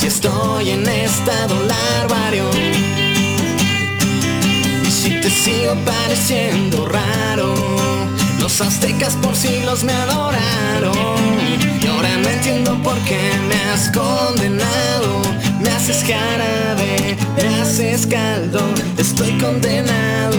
y 0.00 0.06
estoy 0.06 0.70
en 0.70 0.88
estado 0.88 1.54
larvario. 1.66 2.48
Y 4.86 4.90
si 4.90 5.10
te 5.20 5.28
sigo 5.28 5.74
pareciendo 5.84 6.88
raro, 6.88 7.54
los 8.40 8.60
aztecas 8.62 9.14
por 9.16 9.36
siglos 9.36 9.84
me 9.84 9.92
adoraron. 9.92 10.94
Y 11.82 11.86
ahora 11.86 12.16
no 12.16 12.28
entiendo 12.28 12.82
por 12.82 12.96
qué 13.00 13.20
me 13.48 13.56
has 13.70 13.90
condenado. 13.90 15.20
Me 15.60 15.68
haces 15.68 16.02
jarabe, 16.04 17.16
me 17.36 17.60
haces 17.60 18.06
caldo, 18.06 18.60
estoy 18.96 19.36
condenado. 19.38 20.38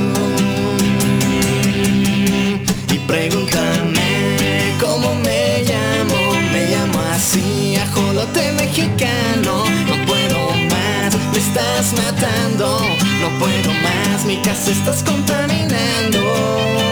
Y 2.91 2.97
pregúntame 3.07 3.42
estás 11.53 11.93
matando, 11.93 12.79
no 13.21 13.39
puedo 13.39 13.71
más, 13.83 14.25
mi 14.25 14.37
casa 14.37 14.71
estás 14.71 15.03
contaminando. 15.03 16.82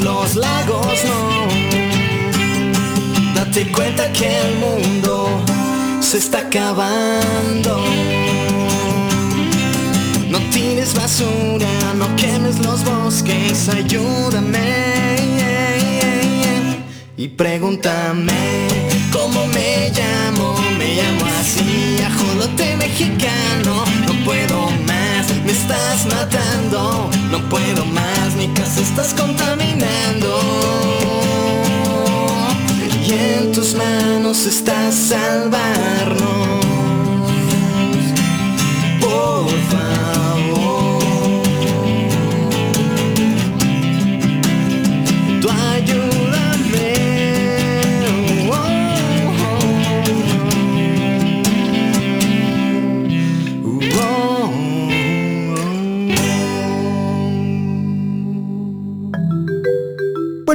Los 0.00 0.34
lagos, 0.34 1.04
no. 1.04 1.46
Date 3.34 3.70
cuenta 3.70 4.12
que 4.12 4.26
el 4.26 4.56
mundo 4.56 5.28
se 6.00 6.18
está 6.18 6.38
acabando. 6.38 7.80
No 10.28 10.38
tires 10.50 10.92
basura, 10.92 11.68
no 11.96 12.14
quemes 12.16 12.58
los 12.58 12.84
bosques, 12.84 13.68
ayúdame. 13.68 14.96
Y 17.16 17.28
pregúntame 17.28 18.68
cómo 19.12 19.46
me 19.46 19.90
llamo, 19.90 20.54
me 20.78 20.96
llamo 20.96 21.24
así, 21.40 22.02
ajolote 22.02 22.76
mexicano, 22.76 23.84
no 24.06 24.24
puedo 24.24 24.65
estás 25.66 26.06
matando. 26.06 27.10
No 27.30 27.38
puedo 27.48 27.84
más, 27.86 28.34
mi 28.36 28.48
casa 28.48 28.80
estás 28.80 29.12
contaminando. 29.14 30.38
Y 33.04 33.12
en 33.12 33.52
tus 33.52 33.74
manos 33.74 34.46
está 34.46 34.92
salvarnos. 34.92 36.64
Por 39.00 39.50
favor. 39.70 40.25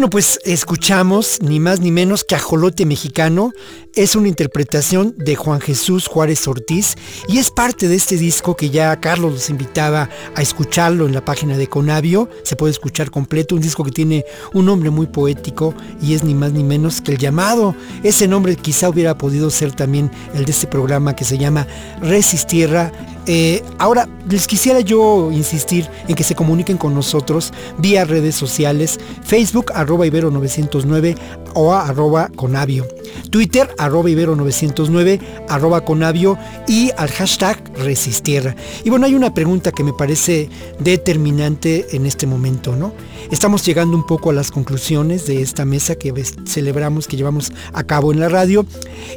Bueno, 0.01 0.09
pues 0.09 0.39
escuchamos 0.45 1.43
ni 1.43 1.59
más 1.59 1.79
ni 1.79 1.91
menos 1.91 2.23
que 2.23 2.33
Ajolote 2.33 2.87
Mexicano. 2.87 3.51
Es 3.93 4.15
una 4.15 4.29
interpretación 4.29 5.13
de 5.15 5.35
Juan 5.35 5.61
Jesús 5.61 6.07
Juárez 6.07 6.47
Ortiz 6.47 6.95
y 7.27 7.37
es 7.37 7.51
parte 7.51 7.87
de 7.87 7.97
este 7.97 8.17
disco 8.17 8.55
que 8.55 8.71
ya 8.71 8.99
Carlos 8.99 9.31
los 9.31 9.49
invitaba 9.51 10.09
a 10.33 10.41
escucharlo 10.41 11.05
en 11.05 11.13
la 11.13 11.23
página 11.23 11.55
de 11.55 11.67
Conavio. 11.67 12.29
Se 12.41 12.55
puede 12.55 12.71
escuchar 12.71 13.11
completo, 13.11 13.53
un 13.53 13.61
disco 13.61 13.83
que 13.83 13.91
tiene 13.91 14.25
un 14.53 14.65
nombre 14.65 14.89
muy 14.89 15.05
poético 15.05 15.75
y 16.01 16.15
es 16.15 16.23
ni 16.23 16.33
más 16.33 16.51
ni 16.51 16.63
menos 16.63 16.99
que 16.99 17.11
el 17.11 17.19
llamado. 17.19 17.75
Ese 18.01 18.27
nombre 18.27 18.55
quizá 18.55 18.89
hubiera 18.89 19.19
podido 19.19 19.51
ser 19.51 19.71
también 19.71 20.09
el 20.33 20.45
de 20.45 20.51
este 20.51 20.65
programa 20.65 21.15
que 21.15 21.25
se 21.25 21.37
llama 21.37 21.67
Resistierra. 22.01 22.91
Eh, 23.27 23.61
ahora, 23.77 24.09
les 24.27 24.47
quisiera 24.47 24.79
yo 24.79 25.31
insistir 25.31 25.87
en 26.07 26.15
que 26.15 26.23
se 26.23 26.33
comuniquen 26.33 26.77
con 26.77 26.95
nosotros 26.95 27.53
vía 27.77 28.03
redes 28.03 28.35
sociales, 28.35 28.99
Facebook 29.23 29.71
arroba 29.91 30.07
Ibero 30.07 30.31
909 30.31 31.15
o 31.53 31.73
arroba 31.73 32.29
Conavio, 32.33 32.87
Twitter 33.29 33.67
arroba 33.77 34.09
Ibero 34.09 34.37
909 34.37 35.19
arroba 35.49 35.83
Conavio 35.83 36.37
y 36.65 36.91
al 36.95 37.09
hashtag 37.09 37.61
Resistierra. 37.77 38.55
Y 38.85 38.89
bueno, 38.89 39.05
hay 39.05 39.15
una 39.15 39.33
pregunta 39.33 39.73
que 39.73 39.83
me 39.83 39.91
parece 39.91 40.49
determinante 40.79 41.87
en 41.91 42.05
este 42.05 42.25
momento, 42.25 42.73
¿no? 42.73 42.93
Estamos 43.31 43.65
llegando 43.65 43.97
un 43.97 44.05
poco 44.05 44.29
a 44.29 44.33
las 44.33 44.49
conclusiones 44.49 45.25
de 45.25 45.41
esta 45.41 45.65
mesa 45.65 45.95
que 45.95 46.13
celebramos, 46.45 47.07
que 47.07 47.17
llevamos 47.17 47.51
a 47.73 47.83
cabo 47.83 48.11
en 48.11 48.19
la 48.19 48.29
radio. 48.29 48.65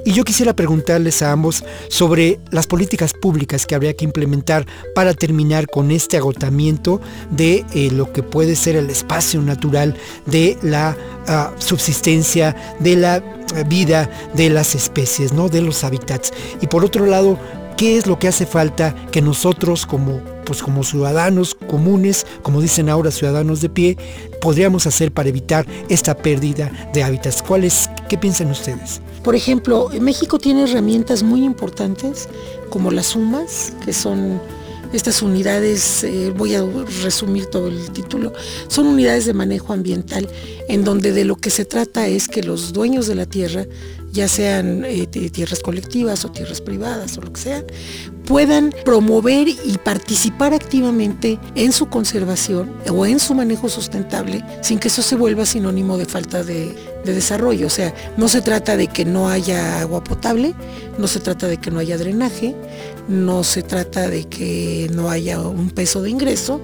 Y 0.05 0.13
yo 0.13 0.25
quisiera 0.25 0.55
preguntarles 0.55 1.23
a 1.23 1.33
ambos 1.33 1.65
sobre 1.89 2.41
las 2.51 2.67
políticas 2.67 3.13
públicas 3.13 3.67
que 3.67 3.75
habría 3.75 3.95
que 3.95 4.05
implementar 4.05 4.67
para 4.95 5.15
terminar 5.15 5.69
con 5.69 5.91
este 5.91 6.17
agotamiento 6.17 7.01
de 7.31 7.65
eh, 7.75 7.91
lo 7.93 8.13
que 8.13 8.23
puede 8.23 8.57
ser 8.57 8.77
el 8.77 8.91
espacio 8.91 9.43
natural 9.43 9.97
de 10.27 10.54
la 10.63 10.97
ah, 11.27 11.53
subsistencia, 11.59 12.55
de 12.81 12.97
la 12.97 13.17
eh, 13.17 13.65
vida 13.67 14.11
de 14.35 14.51
las 14.51 14.75
especies, 14.75 15.33
¿no? 15.33 15.49
de 15.49 15.63
los 15.63 15.85
hábitats. 15.85 16.33
Y 16.61 16.67
por 16.67 16.85
otro 16.85 17.07
lado, 17.07 17.39
¿qué 17.77 17.97
es 17.97 18.07
lo 18.07 18.19
que 18.19 18.29
hace 18.29 18.47
falta 18.47 18.95
que 19.11 19.23
nosotros 19.23 19.87
como 19.87 20.21
pues 20.45 20.63
como 20.63 20.85
ciudadanos 20.85 21.55
comunes, 21.55 22.27
como 22.43 22.61
dicen 22.61 22.89
ahora 22.91 23.11
ciudadanos 23.11 23.61
de 23.63 23.71
pie, 23.71 23.97
podríamos 24.41 24.87
hacer 24.87 25.11
para 25.11 25.31
evitar 25.31 25.67
esta 25.89 26.15
pérdida 26.15 26.71
de 26.93 27.03
hábitats? 27.03 27.43
¿Cuáles, 27.43 27.91
qué 28.09 28.19
piensan 28.19 28.51
ustedes? 28.51 29.01
Por 29.23 29.35
ejemplo, 29.35 29.89
México 30.01 30.39
tiene 30.39 30.65
herramientas 30.65 31.23
muy 31.23 31.45
importantes 31.45 32.29
como 32.69 32.91
las 32.91 33.07
sumas, 33.07 33.73
que 33.85 33.93
son 33.93 34.41
estas 34.95 35.23
unidades, 35.23 36.05
eh, 36.05 36.33
voy 36.37 36.55
a 36.55 36.65
resumir 37.03 37.47
todo 37.47 37.69
el 37.69 37.91
título, 37.91 38.33
son 38.69 38.87
unidades 38.87 39.27
de 39.27 39.35
manejo 39.35 39.73
ambiental 39.73 40.29
en 40.69 40.85
donde 40.85 41.13
de 41.13 41.25
lo 41.25 41.37
que 41.37 41.51
se 41.51 41.65
trata 41.65 42.07
es 42.07 42.29
que 42.29 42.43
los 42.43 42.73
dueños 42.73 43.07
de 43.07 43.15
la 43.15 43.27
tierra, 43.27 43.67
ya 44.15 44.29
sean 44.29 44.85
eh, 44.85 45.07
tierras 45.09 45.59
colectivas 45.59 46.25
o 46.25 46.31
tierras 46.31 46.61
privadas 46.61 47.19
o 47.19 47.21
lo 47.21 47.33
que 47.33 47.41
sean, 47.41 47.65
puedan 48.25 48.73
promover 48.85 49.49
y 49.49 49.77
participar 49.85 50.55
activamente 50.55 51.39
en 51.57 51.73
su 51.73 51.89
conservación 51.89 52.73
o 52.89 53.05
en 53.05 53.19
su 53.19 53.35
manejo 53.35 53.69
sustentable 53.69 54.43
sin 54.63 54.79
que 54.79 54.89
eso 54.89 55.03
se 55.03 55.17
vuelva 55.17 55.45
sinónimo 55.45 55.99
de 55.99 56.07
falta 56.07 56.45
de 56.45 56.75
desarrollo. 57.05 57.67
O 57.67 57.71
sea, 57.71 57.93
no 58.17 58.29
se 58.29 58.41
trata 58.41 58.77
de 58.77 58.87
que 58.87 59.05
no 59.05 59.29
haya 59.29 59.81
agua 59.81 60.03
potable, 60.05 60.55
no 60.97 61.09
se 61.09 61.19
trata 61.19 61.49
de 61.49 61.57
que 61.57 61.73
no 61.73 61.81
haya 61.81 61.99
drenaje, 61.99 62.55
no 63.09 63.43
se 63.43 63.63
trata 63.63 64.09
de 64.09 64.25
que 64.25 64.89
no 64.95 65.11
haya 65.11 65.41
un 65.41 65.71
peso 65.71 66.03
de 66.03 66.11
ingreso, 66.11 66.61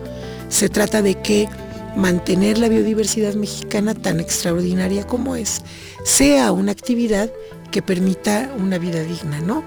se 0.49 0.69
trata 0.69 1.03
de 1.03 1.17
que 1.17 1.49
mantener 1.97 2.59
la 2.59 2.69
biodiversidad 2.69 3.35
mexicana 3.35 3.95
tan 3.95 4.21
extraordinaria 4.21 5.07
como 5.07 5.37
es, 5.37 5.63
sea 6.05 6.53
una 6.53 6.73
actividad 6.73 7.31
que 7.71 7.83
permita 7.83 8.53
una 8.59 8.79
vida 8.79 9.03
digna, 9.03 9.41
¿no? 9.41 9.63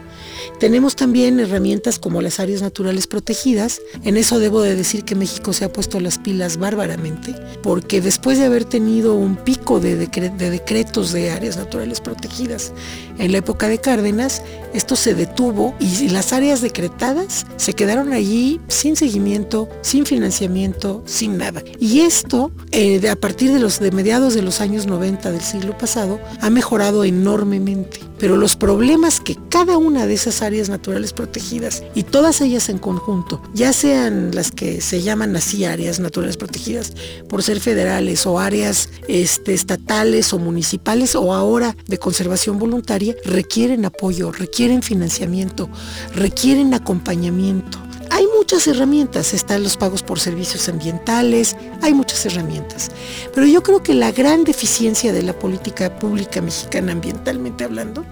Tenemos 0.60 0.96
también 0.96 1.40
herramientas 1.40 2.00
como 2.00 2.22
las 2.22 2.40
áreas 2.40 2.62
naturales 2.62 3.08
protegidas. 3.08 3.82
En 4.04 4.18
eso 4.18 4.40
debo 4.40 4.62
de 4.62 4.76
decir 4.76 5.04
que 5.04 5.16
México 5.16 5.54
se 5.54 5.66
ha 5.66 5.72
puesto 5.74 6.00
las 6.00 6.18
pilas 6.20 6.58
bárbaramente, 6.58 7.34
porque 7.62 8.02
después 8.02 8.38
de 8.38 8.46
haber 8.46 8.66
tenido 8.66 9.14
un 9.16 9.36
pico 9.36 9.80
de, 9.80 10.00
decre- 10.10 10.36
de 10.36 10.50
decretos 10.50 11.12
de 11.12 11.32
áreas 11.32 11.58
naturales 11.58 12.00
protegidas 12.02 12.74
en 13.18 13.32
la 13.32 13.40
época 13.40 13.68
de 13.68 13.80
Cárdenas, 13.80 14.42
esto 14.74 14.96
se 14.96 15.14
detuvo 15.16 15.76
y 15.80 16.10
las 16.10 16.34
áreas 16.34 16.62
decretadas 16.62 17.46
se 17.58 17.74
quedaron 17.74 18.14
allí 18.14 18.60
sin 18.68 18.96
seguimiento, 18.96 19.70
sin 19.82 20.06
financiamiento, 20.06 21.04
sin 21.06 21.38
nada. 21.38 21.64
Y 21.80 22.02
esto, 22.02 22.52
eh, 22.72 23.08
a 23.10 23.16
partir 23.16 23.52
de 23.54 23.60
los 23.60 23.80
de 23.80 23.92
mediados 23.92 24.34
de 24.34 24.42
los 24.42 24.62
años 24.62 24.88
90 24.88 25.32
del 25.32 25.42
siglo 25.42 25.78
pasado, 25.78 26.20
ha 26.42 26.50
mejorado 26.50 27.04
enormemente. 27.04 27.93
Pero 28.20 28.38
los 28.38 28.56
problemas 28.56 29.20
que 29.20 29.38
cada 29.50 29.78
una 29.78 30.06
de 30.06 30.14
esas 30.14 30.42
áreas 30.42 30.70
naturales 30.70 31.14
protegidas 31.14 31.84
y 31.94 32.04
todas 32.04 32.42
ellas 32.42 32.70
en 32.70 32.78
conjunto, 32.78 33.42
ya 33.54 33.74
sean 33.74 34.32
las 34.34 34.52
que 34.52 34.82
se 34.82 35.02
llaman 35.02 35.36
así 35.36 35.66
áreas 35.66 36.00
naturales 36.00 36.38
protegidas 36.38 36.94
por 37.28 37.44
ser 37.44 37.60
federales 37.60 38.26
o 38.26 38.40
áreas 38.40 38.90
este, 39.08 39.54
estatales 39.54 40.34
o 40.34 40.40
municipales 40.40 41.16
o 41.16 41.34
ahora 41.34 41.76
de 41.88 41.98
conservación 41.98 42.60
voluntaria, 42.60 43.16
requieren 43.26 43.86
apoyo, 43.86 44.32
requieren 44.32 44.84
financiamiento, 44.84 45.70
requieren 46.16 46.74
acompañamiento. 46.74 47.80
Hay 48.14 48.28
muchas 48.38 48.68
herramientas, 48.68 49.34
están 49.34 49.64
los 49.64 49.76
pagos 49.76 50.04
por 50.04 50.20
servicios 50.20 50.70
ambientales, 50.70 51.56
hay 51.82 51.96
muchas 51.96 52.24
herramientas. 52.28 52.92
Pero 53.34 53.48
yo 53.48 53.64
creo 53.64 53.82
que 53.82 53.96
la 53.96 54.12
gran 54.12 54.44
deficiencia 54.44 55.12
de 55.12 55.24
la 55.24 55.34
política 55.34 55.98
pública 55.98 56.40
mexicana 56.40 56.92
ambientalmente 56.92 57.64
hablando 57.64 58.06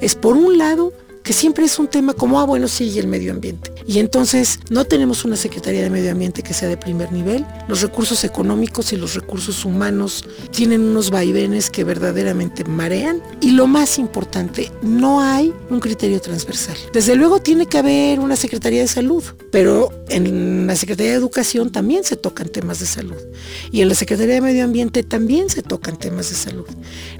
es 0.00 0.14
por 0.14 0.38
un 0.38 0.56
lado 0.56 0.94
que 1.22 1.32
siempre 1.32 1.64
es 1.64 1.78
un 1.78 1.86
tema 1.86 2.14
como, 2.14 2.40
ah, 2.40 2.44
bueno, 2.44 2.68
sí, 2.68 2.84
y 2.88 2.98
el 2.98 3.06
medio 3.06 3.32
ambiente. 3.32 3.72
Y 3.86 3.98
entonces 3.98 4.60
no 4.70 4.84
tenemos 4.84 5.24
una 5.24 5.36
Secretaría 5.36 5.82
de 5.82 5.90
Medio 5.90 6.10
Ambiente 6.12 6.42
que 6.42 6.54
sea 6.54 6.68
de 6.68 6.76
primer 6.76 7.12
nivel. 7.12 7.46
Los 7.68 7.82
recursos 7.82 8.24
económicos 8.24 8.92
y 8.92 8.96
los 8.96 9.14
recursos 9.14 9.64
humanos 9.64 10.24
tienen 10.50 10.82
unos 10.82 11.10
vaivenes 11.10 11.70
que 11.70 11.84
verdaderamente 11.84 12.64
marean. 12.64 13.22
Y 13.40 13.52
lo 13.52 13.66
más 13.66 13.98
importante, 13.98 14.72
no 14.82 15.20
hay 15.20 15.52
un 15.70 15.80
criterio 15.80 16.20
transversal. 16.20 16.76
Desde 16.92 17.14
luego 17.14 17.40
tiene 17.40 17.66
que 17.66 17.78
haber 17.78 18.20
una 18.20 18.36
Secretaría 18.36 18.80
de 18.80 18.88
Salud, 18.88 19.22
pero 19.52 19.90
en 20.08 20.66
la 20.66 20.74
Secretaría 20.74 21.12
de 21.12 21.18
Educación 21.18 21.70
también 21.70 22.04
se 22.04 22.16
tocan 22.16 22.48
temas 22.48 22.80
de 22.80 22.86
salud. 22.86 23.20
Y 23.70 23.82
en 23.82 23.90
la 23.90 23.94
Secretaría 23.94 24.36
de 24.36 24.40
Medio 24.40 24.64
Ambiente 24.64 25.02
también 25.02 25.50
se 25.50 25.62
tocan 25.62 25.98
temas 25.98 26.30
de 26.30 26.34
salud. 26.34 26.66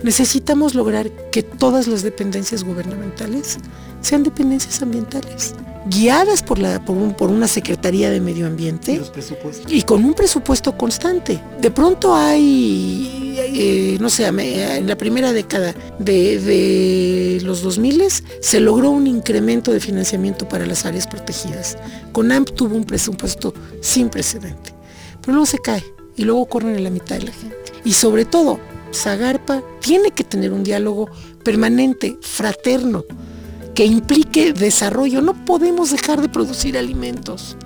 Necesitamos 0.03 0.75
lograr 0.75 1.11
que 1.31 1.42
todas 1.42 1.87
las 1.87 2.03
dependencias 2.03 2.64
gubernamentales 2.64 3.59
sean 4.01 4.23
dependencias 4.23 4.81
ambientales, 4.81 5.55
guiadas 5.87 6.42
por, 6.42 6.59
la, 6.59 6.85
por, 6.85 6.97
un- 6.97 7.14
por 7.14 7.31
una 7.31 7.49
Secretaría 7.49 8.11
de 8.11 8.21
Medio 8.21 8.47
Ambiente 8.47 9.01
y 9.68 9.83
con 9.83 10.05
un 10.05 10.14
presupuesto 10.14 10.77
constante. 10.77 11.40
De 11.61 11.71
pronto 11.71 12.14
hay, 12.14 13.35
eh, 13.55 13.97
no 14.01 14.09
sé, 14.11 14.27
a 14.27 14.29
en 14.31 14.87
la 14.87 14.97
primera 14.97 15.33
década 15.33 15.75
de, 15.99 16.38
de 16.40 17.40
los 17.45 17.62
2000 17.62 18.03
se 18.40 18.61
logró 18.61 18.90
un 18.90 19.07
incremento 19.07 19.73
de 19.73 19.81
financiamiento 19.81 20.49
para 20.49 20.66
las 20.66 20.85
áreas 20.87 21.07
protegidas. 21.07 21.77
CONAMP 22.12 22.51
tuvo 22.51 22.77
un 22.77 22.85
presupuesto 22.85 23.53
sin 23.81 24.09
precedente, 24.09 24.73
pero 25.21 25.33
luego 25.35 25.47
se 25.47 25.59
cae 25.59 25.83
y 26.16 26.25
luego 26.25 26.47
corren 26.47 26.77
en 26.77 26.85
la 26.85 26.90
mitad 26.90 27.16
de 27.18 27.25
la 27.27 27.33
gente. 27.33 27.57
Y 27.85 27.92
sobre 27.95 28.25
todo, 28.25 28.61
Zagarpa 28.95 29.62
tiene 29.81 30.11
que 30.11 30.23
tener 30.25 30.53
un 30.53 30.62
diálogo 30.62 31.09
permanente, 31.42 32.16
fraterno, 32.21 33.05
que 33.74 33.85
implique 33.85 34.52
desarrollo. 34.52 35.20
No 35.22 35.35
podemos 35.44 35.90
dejar 35.90 36.20
de 36.20 36.28
producir 36.28 36.76
alimentos, 36.78 37.56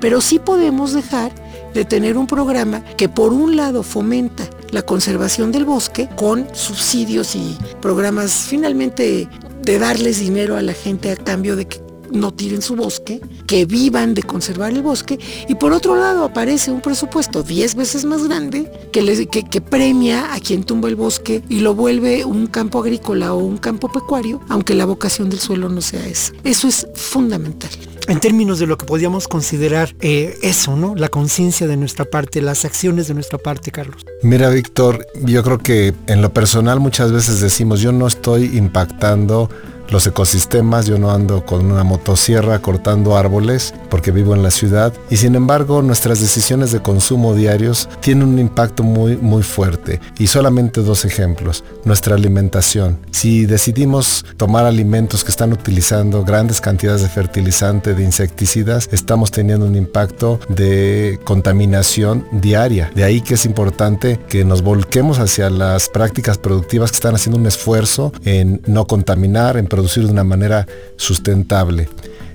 pero 0.00 0.20
sí 0.20 0.38
podemos 0.38 0.92
dejar 0.92 1.32
de 1.74 1.84
tener 1.84 2.16
un 2.16 2.26
programa 2.26 2.84
que 2.96 3.08
por 3.08 3.32
un 3.32 3.56
lado 3.56 3.82
fomenta 3.82 4.48
la 4.70 4.82
conservación 4.82 5.52
del 5.52 5.64
bosque 5.64 6.08
con 6.16 6.46
subsidios 6.54 7.34
y 7.34 7.56
programas 7.80 8.32
finalmente 8.48 9.28
de 9.62 9.78
darles 9.78 10.20
dinero 10.20 10.56
a 10.56 10.62
la 10.62 10.72
gente 10.72 11.10
a 11.10 11.16
cambio 11.16 11.56
de 11.56 11.66
que 11.66 11.83
no 12.14 12.32
tiren 12.32 12.62
su 12.62 12.76
bosque, 12.76 13.20
que 13.46 13.66
vivan 13.66 14.14
de 14.14 14.22
conservar 14.22 14.72
el 14.72 14.82
bosque, 14.82 15.18
y 15.48 15.54
por 15.56 15.72
otro 15.72 15.96
lado 15.96 16.24
aparece 16.24 16.70
un 16.70 16.80
presupuesto 16.80 17.42
10 17.42 17.74
veces 17.74 18.04
más 18.04 18.26
grande 18.26 18.70
que, 18.92 19.26
que, 19.28 19.60
premia 19.60 20.32
a 20.34 20.40
quien 20.40 20.64
tumba 20.64 20.88
el 20.88 20.96
bosque 20.96 21.42
y 21.48 21.60
lo 21.60 21.74
vuelve 21.74 22.24
un 22.24 22.46
campo 22.46 22.80
agrícola 22.80 23.34
o 23.34 23.38
un 23.38 23.58
campo 23.58 23.90
pecuario, 23.90 24.40
aunque 24.48 24.74
la 24.74 24.84
vocación 24.84 25.30
del 25.30 25.40
suelo 25.40 25.68
no 25.68 25.80
sea 25.80 26.06
esa. 26.06 26.32
Eso 26.44 26.68
es 26.68 26.86
fundamental 26.94 27.70
en 28.08 28.20
términos 28.20 28.58
de 28.58 28.66
lo 28.66 28.76
que 28.76 28.86
podríamos 28.86 29.28
considerar 29.28 29.94
eh, 30.00 30.36
eso, 30.42 30.76
¿no? 30.76 30.94
La 30.94 31.08
conciencia 31.08 31.66
de 31.66 31.76
nuestra 31.76 32.04
parte, 32.04 32.42
las 32.42 32.64
acciones 32.64 33.08
de 33.08 33.14
nuestra 33.14 33.38
parte, 33.38 33.70
Carlos. 33.70 34.04
Mira, 34.22 34.50
Víctor, 34.50 35.06
yo 35.22 35.42
creo 35.42 35.58
que 35.58 35.94
en 36.06 36.22
lo 36.22 36.32
personal 36.32 36.80
muchas 36.80 37.12
veces 37.12 37.40
decimos, 37.40 37.80
yo 37.80 37.92
no 37.92 38.06
estoy 38.06 38.56
impactando 38.56 39.48
los 39.90 40.06
ecosistemas, 40.06 40.86
yo 40.86 40.98
no 40.98 41.10
ando 41.10 41.44
con 41.44 41.70
una 41.70 41.84
motosierra 41.84 42.60
cortando 42.60 43.16
árboles 43.16 43.74
porque 43.90 44.10
vivo 44.10 44.34
en 44.34 44.42
la 44.42 44.50
ciudad 44.50 44.92
y 45.10 45.16
sin 45.16 45.34
embargo 45.34 45.82
nuestras 45.82 46.20
decisiones 46.20 46.72
de 46.72 46.80
consumo 46.80 47.34
diarios 47.34 47.88
tienen 48.00 48.28
un 48.28 48.38
impacto 48.38 48.82
muy 48.82 49.16
muy 49.16 49.42
fuerte 49.42 50.00
y 50.18 50.26
solamente 50.26 50.82
dos 50.82 51.04
ejemplos, 51.04 51.64
nuestra 51.84 52.14
alimentación. 52.14 52.98
Si 53.10 53.46
decidimos 53.46 54.24
tomar 54.36 54.64
alimentos 54.64 55.24
que 55.24 55.30
están 55.30 55.52
utilizando 55.52 56.24
grandes 56.24 56.60
cantidades 56.60 57.02
de 57.02 57.08
fertilizante, 57.08 57.94
de 57.94 58.04
insecticidas, 58.04 58.88
estamos 58.92 59.30
teniendo 59.30 59.66
un 59.66 59.76
impacto 59.76 60.40
de 60.48 61.18
contaminación 61.24 62.26
diaria. 62.32 62.90
De 62.94 63.04
ahí 63.04 63.20
que 63.20 63.34
es 63.34 63.46
importante 63.46 64.18
que 64.28 64.44
nos 64.44 64.62
volquemos 64.62 65.18
hacia 65.18 65.50
las 65.50 65.88
prácticas 65.88 66.38
productivas 66.38 66.90
que 66.90 66.96
están 66.96 67.14
haciendo 67.14 67.38
un 67.38 67.46
esfuerzo 67.46 68.12
en 68.24 68.60
no 68.66 68.86
contaminar, 68.86 69.56
en 69.56 69.66
producir 69.74 70.04
de 70.04 70.12
una 70.12 70.22
manera 70.22 70.68
sustentable. 70.96 71.88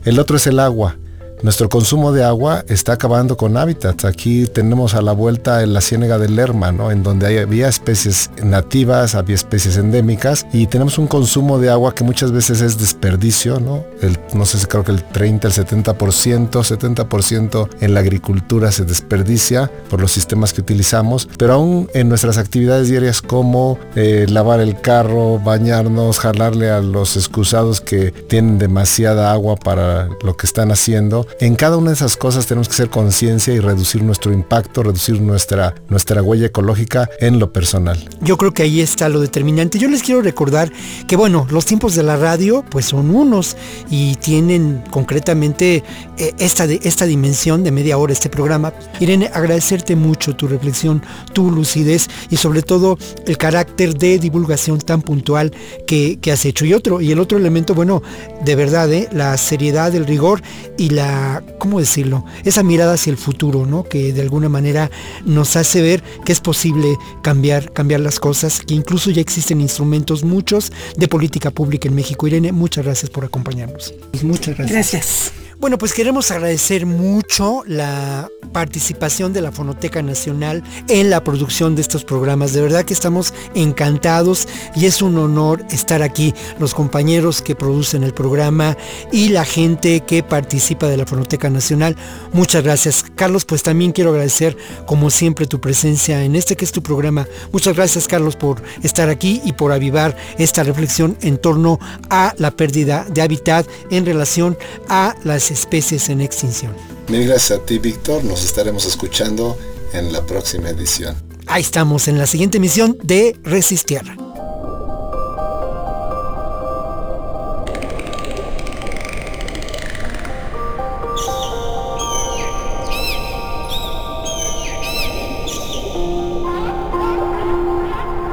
El 0.03 0.19
otro 0.19 0.35
es 0.35 0.45
el 0.47 0.59
agua. 0.59 0.97
Nuestro 1.41 1.69
consumo 1.69 2.11
de 2.11 2.25
agua 2.25 2.65
está 2.67 2.93
acabando 2.93 3.37
con 3.37 3.55
hábitats. 3.55 4.03
Aquí 4.03 4.45
tenemos 4.47 4.93
a 4.93 5.01
la 5.01 5.13
vuelta 5.13 5.63
en 5.63 5.73
la 5.73 5.79
ciénega 5.79 6.17
del 6.17 6.35
Lerma, 6.35 6.73
¿no? 6.73 6.91
en 6.91 7.01
donde 7.01 7.39
había 7.39 7.69
especies 7.69 8.29
nativas, 8.43 9.15
había 9.15 9.35
especies 9.35 9.77
endémicas 9.77 10.45
y 10.51 10.67
tenemos 10.67 10.97
un 10.97 11.07
consumo 11.07 11.57
de 11.57 11.69
agua 11.69 11.95
que 11.95 12.03
muchas 12.03 12.33
veces 12.33 12.61
es 12.61 12.77
desperdicio, 12.77 13.59
¿no? 13.59 13.85
El, 14.01 14.17
no 14.33 14.45
sé 14.45 14.59
creo 14.67 14.83
que 14.83 14.91
el 14.91 15.03
30, 15.03 15.47
el 15.47 15.53
70%, 15.53 16.49
70% 16.49 17.69
en 17.79 17.93
la 17.93 18.01
agricultura 18.01 18.71
se 18.71 18.83
desperdicia 18.83 19.71
por 19.89 20.01
los 20.01 20.11
sistemas 20.11 20.51
que 20.51 20.61
utilizamos, 20.61 21.29
pero 21.37 21.53
aún 21.53 21.89
en 21.93 22.09
nuestras 22.09 22.37
actividades 22.37 22.89
diarias 22.89 23.21
como 23.21 23.79
eh, 23.95 24.25
lavar 24.29 24.59
el 24.59 24.81
carro, 24.81 25.39
bañarnos, 25.39 26.19
jalarle 26.19 26.69
a 26.69 26.81
los 26.81 27.15
excusados 27.15 27.79
que 27.79 28.11
tienen 28.11 28.59
demasiada 28.59 29.31
agua 29.31 29.55
para 29.55 30.09
lo 30.23 30.35
que 30.35 30.45
están 30.45 30.71
haciendo, 30.71 31.25
en 31.39 31.55
cada 31.55 31.77
una 31.77 31.89
de 31.89 31.95
esas 31.95 32.17
cosas 32.17 32.45
tenemos 32.45 32.67
que 32.67 32.73
hacer 32.73 32.89
conciencia 32.89 33.53
y 33.53 33.59
reducir 33.59 34.03
nuestro 34.03 34.33
impacto, 34.33 34.83
reducir 34.83 35.21
nuestra, 35.21 35.75
nuestra 35.87 36.21
huella 36.21 36.47
ecológica 36.47 37.09
en 37.19 37.39
lo 37.39 37.53
personal. 37.53 37.97
Yo 38.21 38.37
creo 38.37 38.53
que 38.53 38.63
ahí 38.63 38.81
está 38.81 39.09
lo 39.09 39.19
determinante. 39.19 39.79
Yo 39.79 39.87
les 39.87 40.03
quiero 40.03 40.21
recordar 40.21 40.71
que 41.07 41.15
bueno, 41.15 41.47
los 41.49 41.65
tiempos 41.65 41.95
de 41.95 42.03
la 42.03 42.17
radio 42.17 42.63
pues 42.69 42.85
son 42.85 43.15
unos 43.15 43.57
y 43.89 44.15
tienen 44.15 44.83
concretamente 44.91 45.83
eh, 46.17 46.33
esta, 46.39 46.65
esta 46.65 47.05
dimensión 47.05 47.63
de 47.63 47.71
media 47.71 47.97
hora 47.97 48.13
este 48.13 48.29
programa. 48.29 48.73
Irene, 48.99 49.29
agradecerte 49.33 49.95
mucho 49.95 50.35
tu 50.35 50.47
reflexión, 50.47 51.01
tu 51.33 51.51
lucidez 51.51 52.09
y 52.29 52.37
sobre 52.37 52.61
todo 52.61 52.97
el 53.25 53.37
carácter 53.37 53.95
de 53.95 54.19
divulgación 54.19 54.79
tan 54.79 55.01
puntual 55.01 55.51
que, 55.87 56.19
has 56.31 56.45
hecho. 56.45 56.65
Y 56.65 56.73
otro, 56.73 57.01
y 57.01 57.11
el 57.11 57.19
otro 57.19 57.37
elemento, 57.37 57.73
bueno, 57.73 58.03
de 58.45 58.55
verdad, 58.55 58.91
¿eh? 58.93 59.09
la 59.11 59.35
seriedad, 59.37 59.93
el 59.95 60.05
rigor 60.05 60.41
y 60.77 60.89
la 60.89 61.18
¿cómo 61.57 61.79
decirlo? 61.79 62.25
Esa 62.43 62.63
mirada 62.63 62.93
hacia 62.93 63.11
el 63.11 63.17
futuro, 63.17 63.65
¿no? 63.65 63.83
Que 63.83 64.13
de 64.13 64.21
alguna 64.21 64.49
manera 64.49 64.89
nos 65.25 65.55
hace 65.55 65.81
ver 65.81 66.03
que 66.25 66.31
es 66.31 66.39
posible 66.39 66.97
cambiar, 67.21 67.71
cambiar 67.73 67.99
las 67.99 68.19
cosas, 68.19 68.61
que 68.61 68.73
incluso 68.73 69.11
ya 69.11 69.21
existen 69.21 69.61
instrumentos 69.61 70.23
muchos 70.23 70.71
de 70.97 71.07
política 71.07 71.51
pública 71.51 71.87
en 71.87 71.95
México. 71.95 72.27
Irene, 72.27 72.51
muchas 72.51 72.85
gracias 72.85 73.09
por 73.09 73.25
acompañarnos. 73.25 73.93
Muchas 74.21 74.57
gracias. 74.57 74.71
Gracias. 74.71 75.48
Bueno, 75.59 75.77
pues 75.77 75.91
queremos 75.91 76.31
agradecer 76.31 76.85
mucho 76.85 77.63
la 77.67 78.29
participación 78.53 79.33
de 79.33 79.41
la 79.41 79.51
Fonoteca 79.51 80.01
Nacional 80.01 80.63
en 80.87 81.09
la 81.09 81.21
producción 81.21 81.75
de 81.75 81.81
estos 81.81 82.05
programas. 82.05 82.53
De 82.53 82.61
verdad 82.61 82.85
que 82.85 82.93
estamos 82.93 83.33
encantados 83.53 84.47
y 84.73 84.85
es 84.85 85.01
un 85.01 85.17
honor 85.17 85.65
estar 85.69 86.01
aquí, 86.01 86.33
los 86.59 86.73
compañeros 86.73 87.41
que 87.41 87.55
producen 87.55 88.05
el 88.05 88.13
programa 88.13 88.77
y 89.11 89.29
la 89.29 89.43
gente 89.43 89.99
que 89.99 90.23
participa 90.23 90.87
de 90.87 90.95
la 90.95 91.05
Fonoteca 91.05 91.49
Nacional. 91.49 91.97
Muchas 92.31 92.63
gracias. 92.63 93.03
Carlos, 93.15 93.43
pues 93.43 93.61
también 93.61 93.91
quiero 93.91 94.11
agradecer 94.11 94.55
como 94.85 95.09
siempre 95.09 95.45
tu 95.45 95.59
presencia 95.59 96.23
en 96.23 96.37
este 96.37 96.55
que 96.55 96.63
es 96.63 96.71
tu 96.71 96.81
programa. 96.81 97.27
Muchas 97.51 97.75
gracias 97.75 98.07
Carlos 98.07 98.37
por 98.37 98.63
estar 98.81 99.09
aquí 99.09 99.41
y 99.43 99.51
por 99.51 99.73
avivar 99.73 100.15
esta 100.37 100.63
reflexión 100.63 101.17
en 101.19 101.37
torno 101.37 101.79
a 102.09 102.33
la 102.37 102.51
pérdida 102.51 103.05
de 103.09 103.21
hábitat 103.21 103.67
en 103.91 104.05
relación 104.05 104.57
a 104.87 105.15
las 105.49 105.59
especies 105.59 106.09
en 106.09 106.21
extinción. 106.21 106.75
Mil 107.07 107.27
gracias 107.27 107.59
a 107.59 107.65
ti, 107.65 107.79
Víctor. 107.79 108.23
Nos 108.23 108.43
estaremos 108.43 108.85
escuchando 108.85 109.57
en 109.93 110.13
la 110.13 110.25
próxima 110.25 110.69
edición. 110.69 111.15
Ahí 111.47 111.61
estamos 111.61 112.07
en 112.07 112.17
la 112.19 112.27
siguiente 112.27 112.57
emisión 112.57 112.97
de 113.01 113.35
Resistierra. 113.43 114.15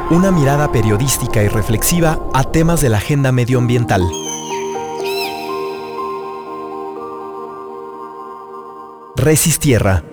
Una 0.09 0.31
mirada 0.31 0.71
periodística 0.71 1.43
y 1.43 1.49
reflexiva 1.49 2.21
a 2.33 2.45
temas 2.45 2.81
de 2.81 2.91
la 2.91 2.99
agenda 2.99 3.33
medioambiental. 3.33 4.03
Resistierra 9.27 10.05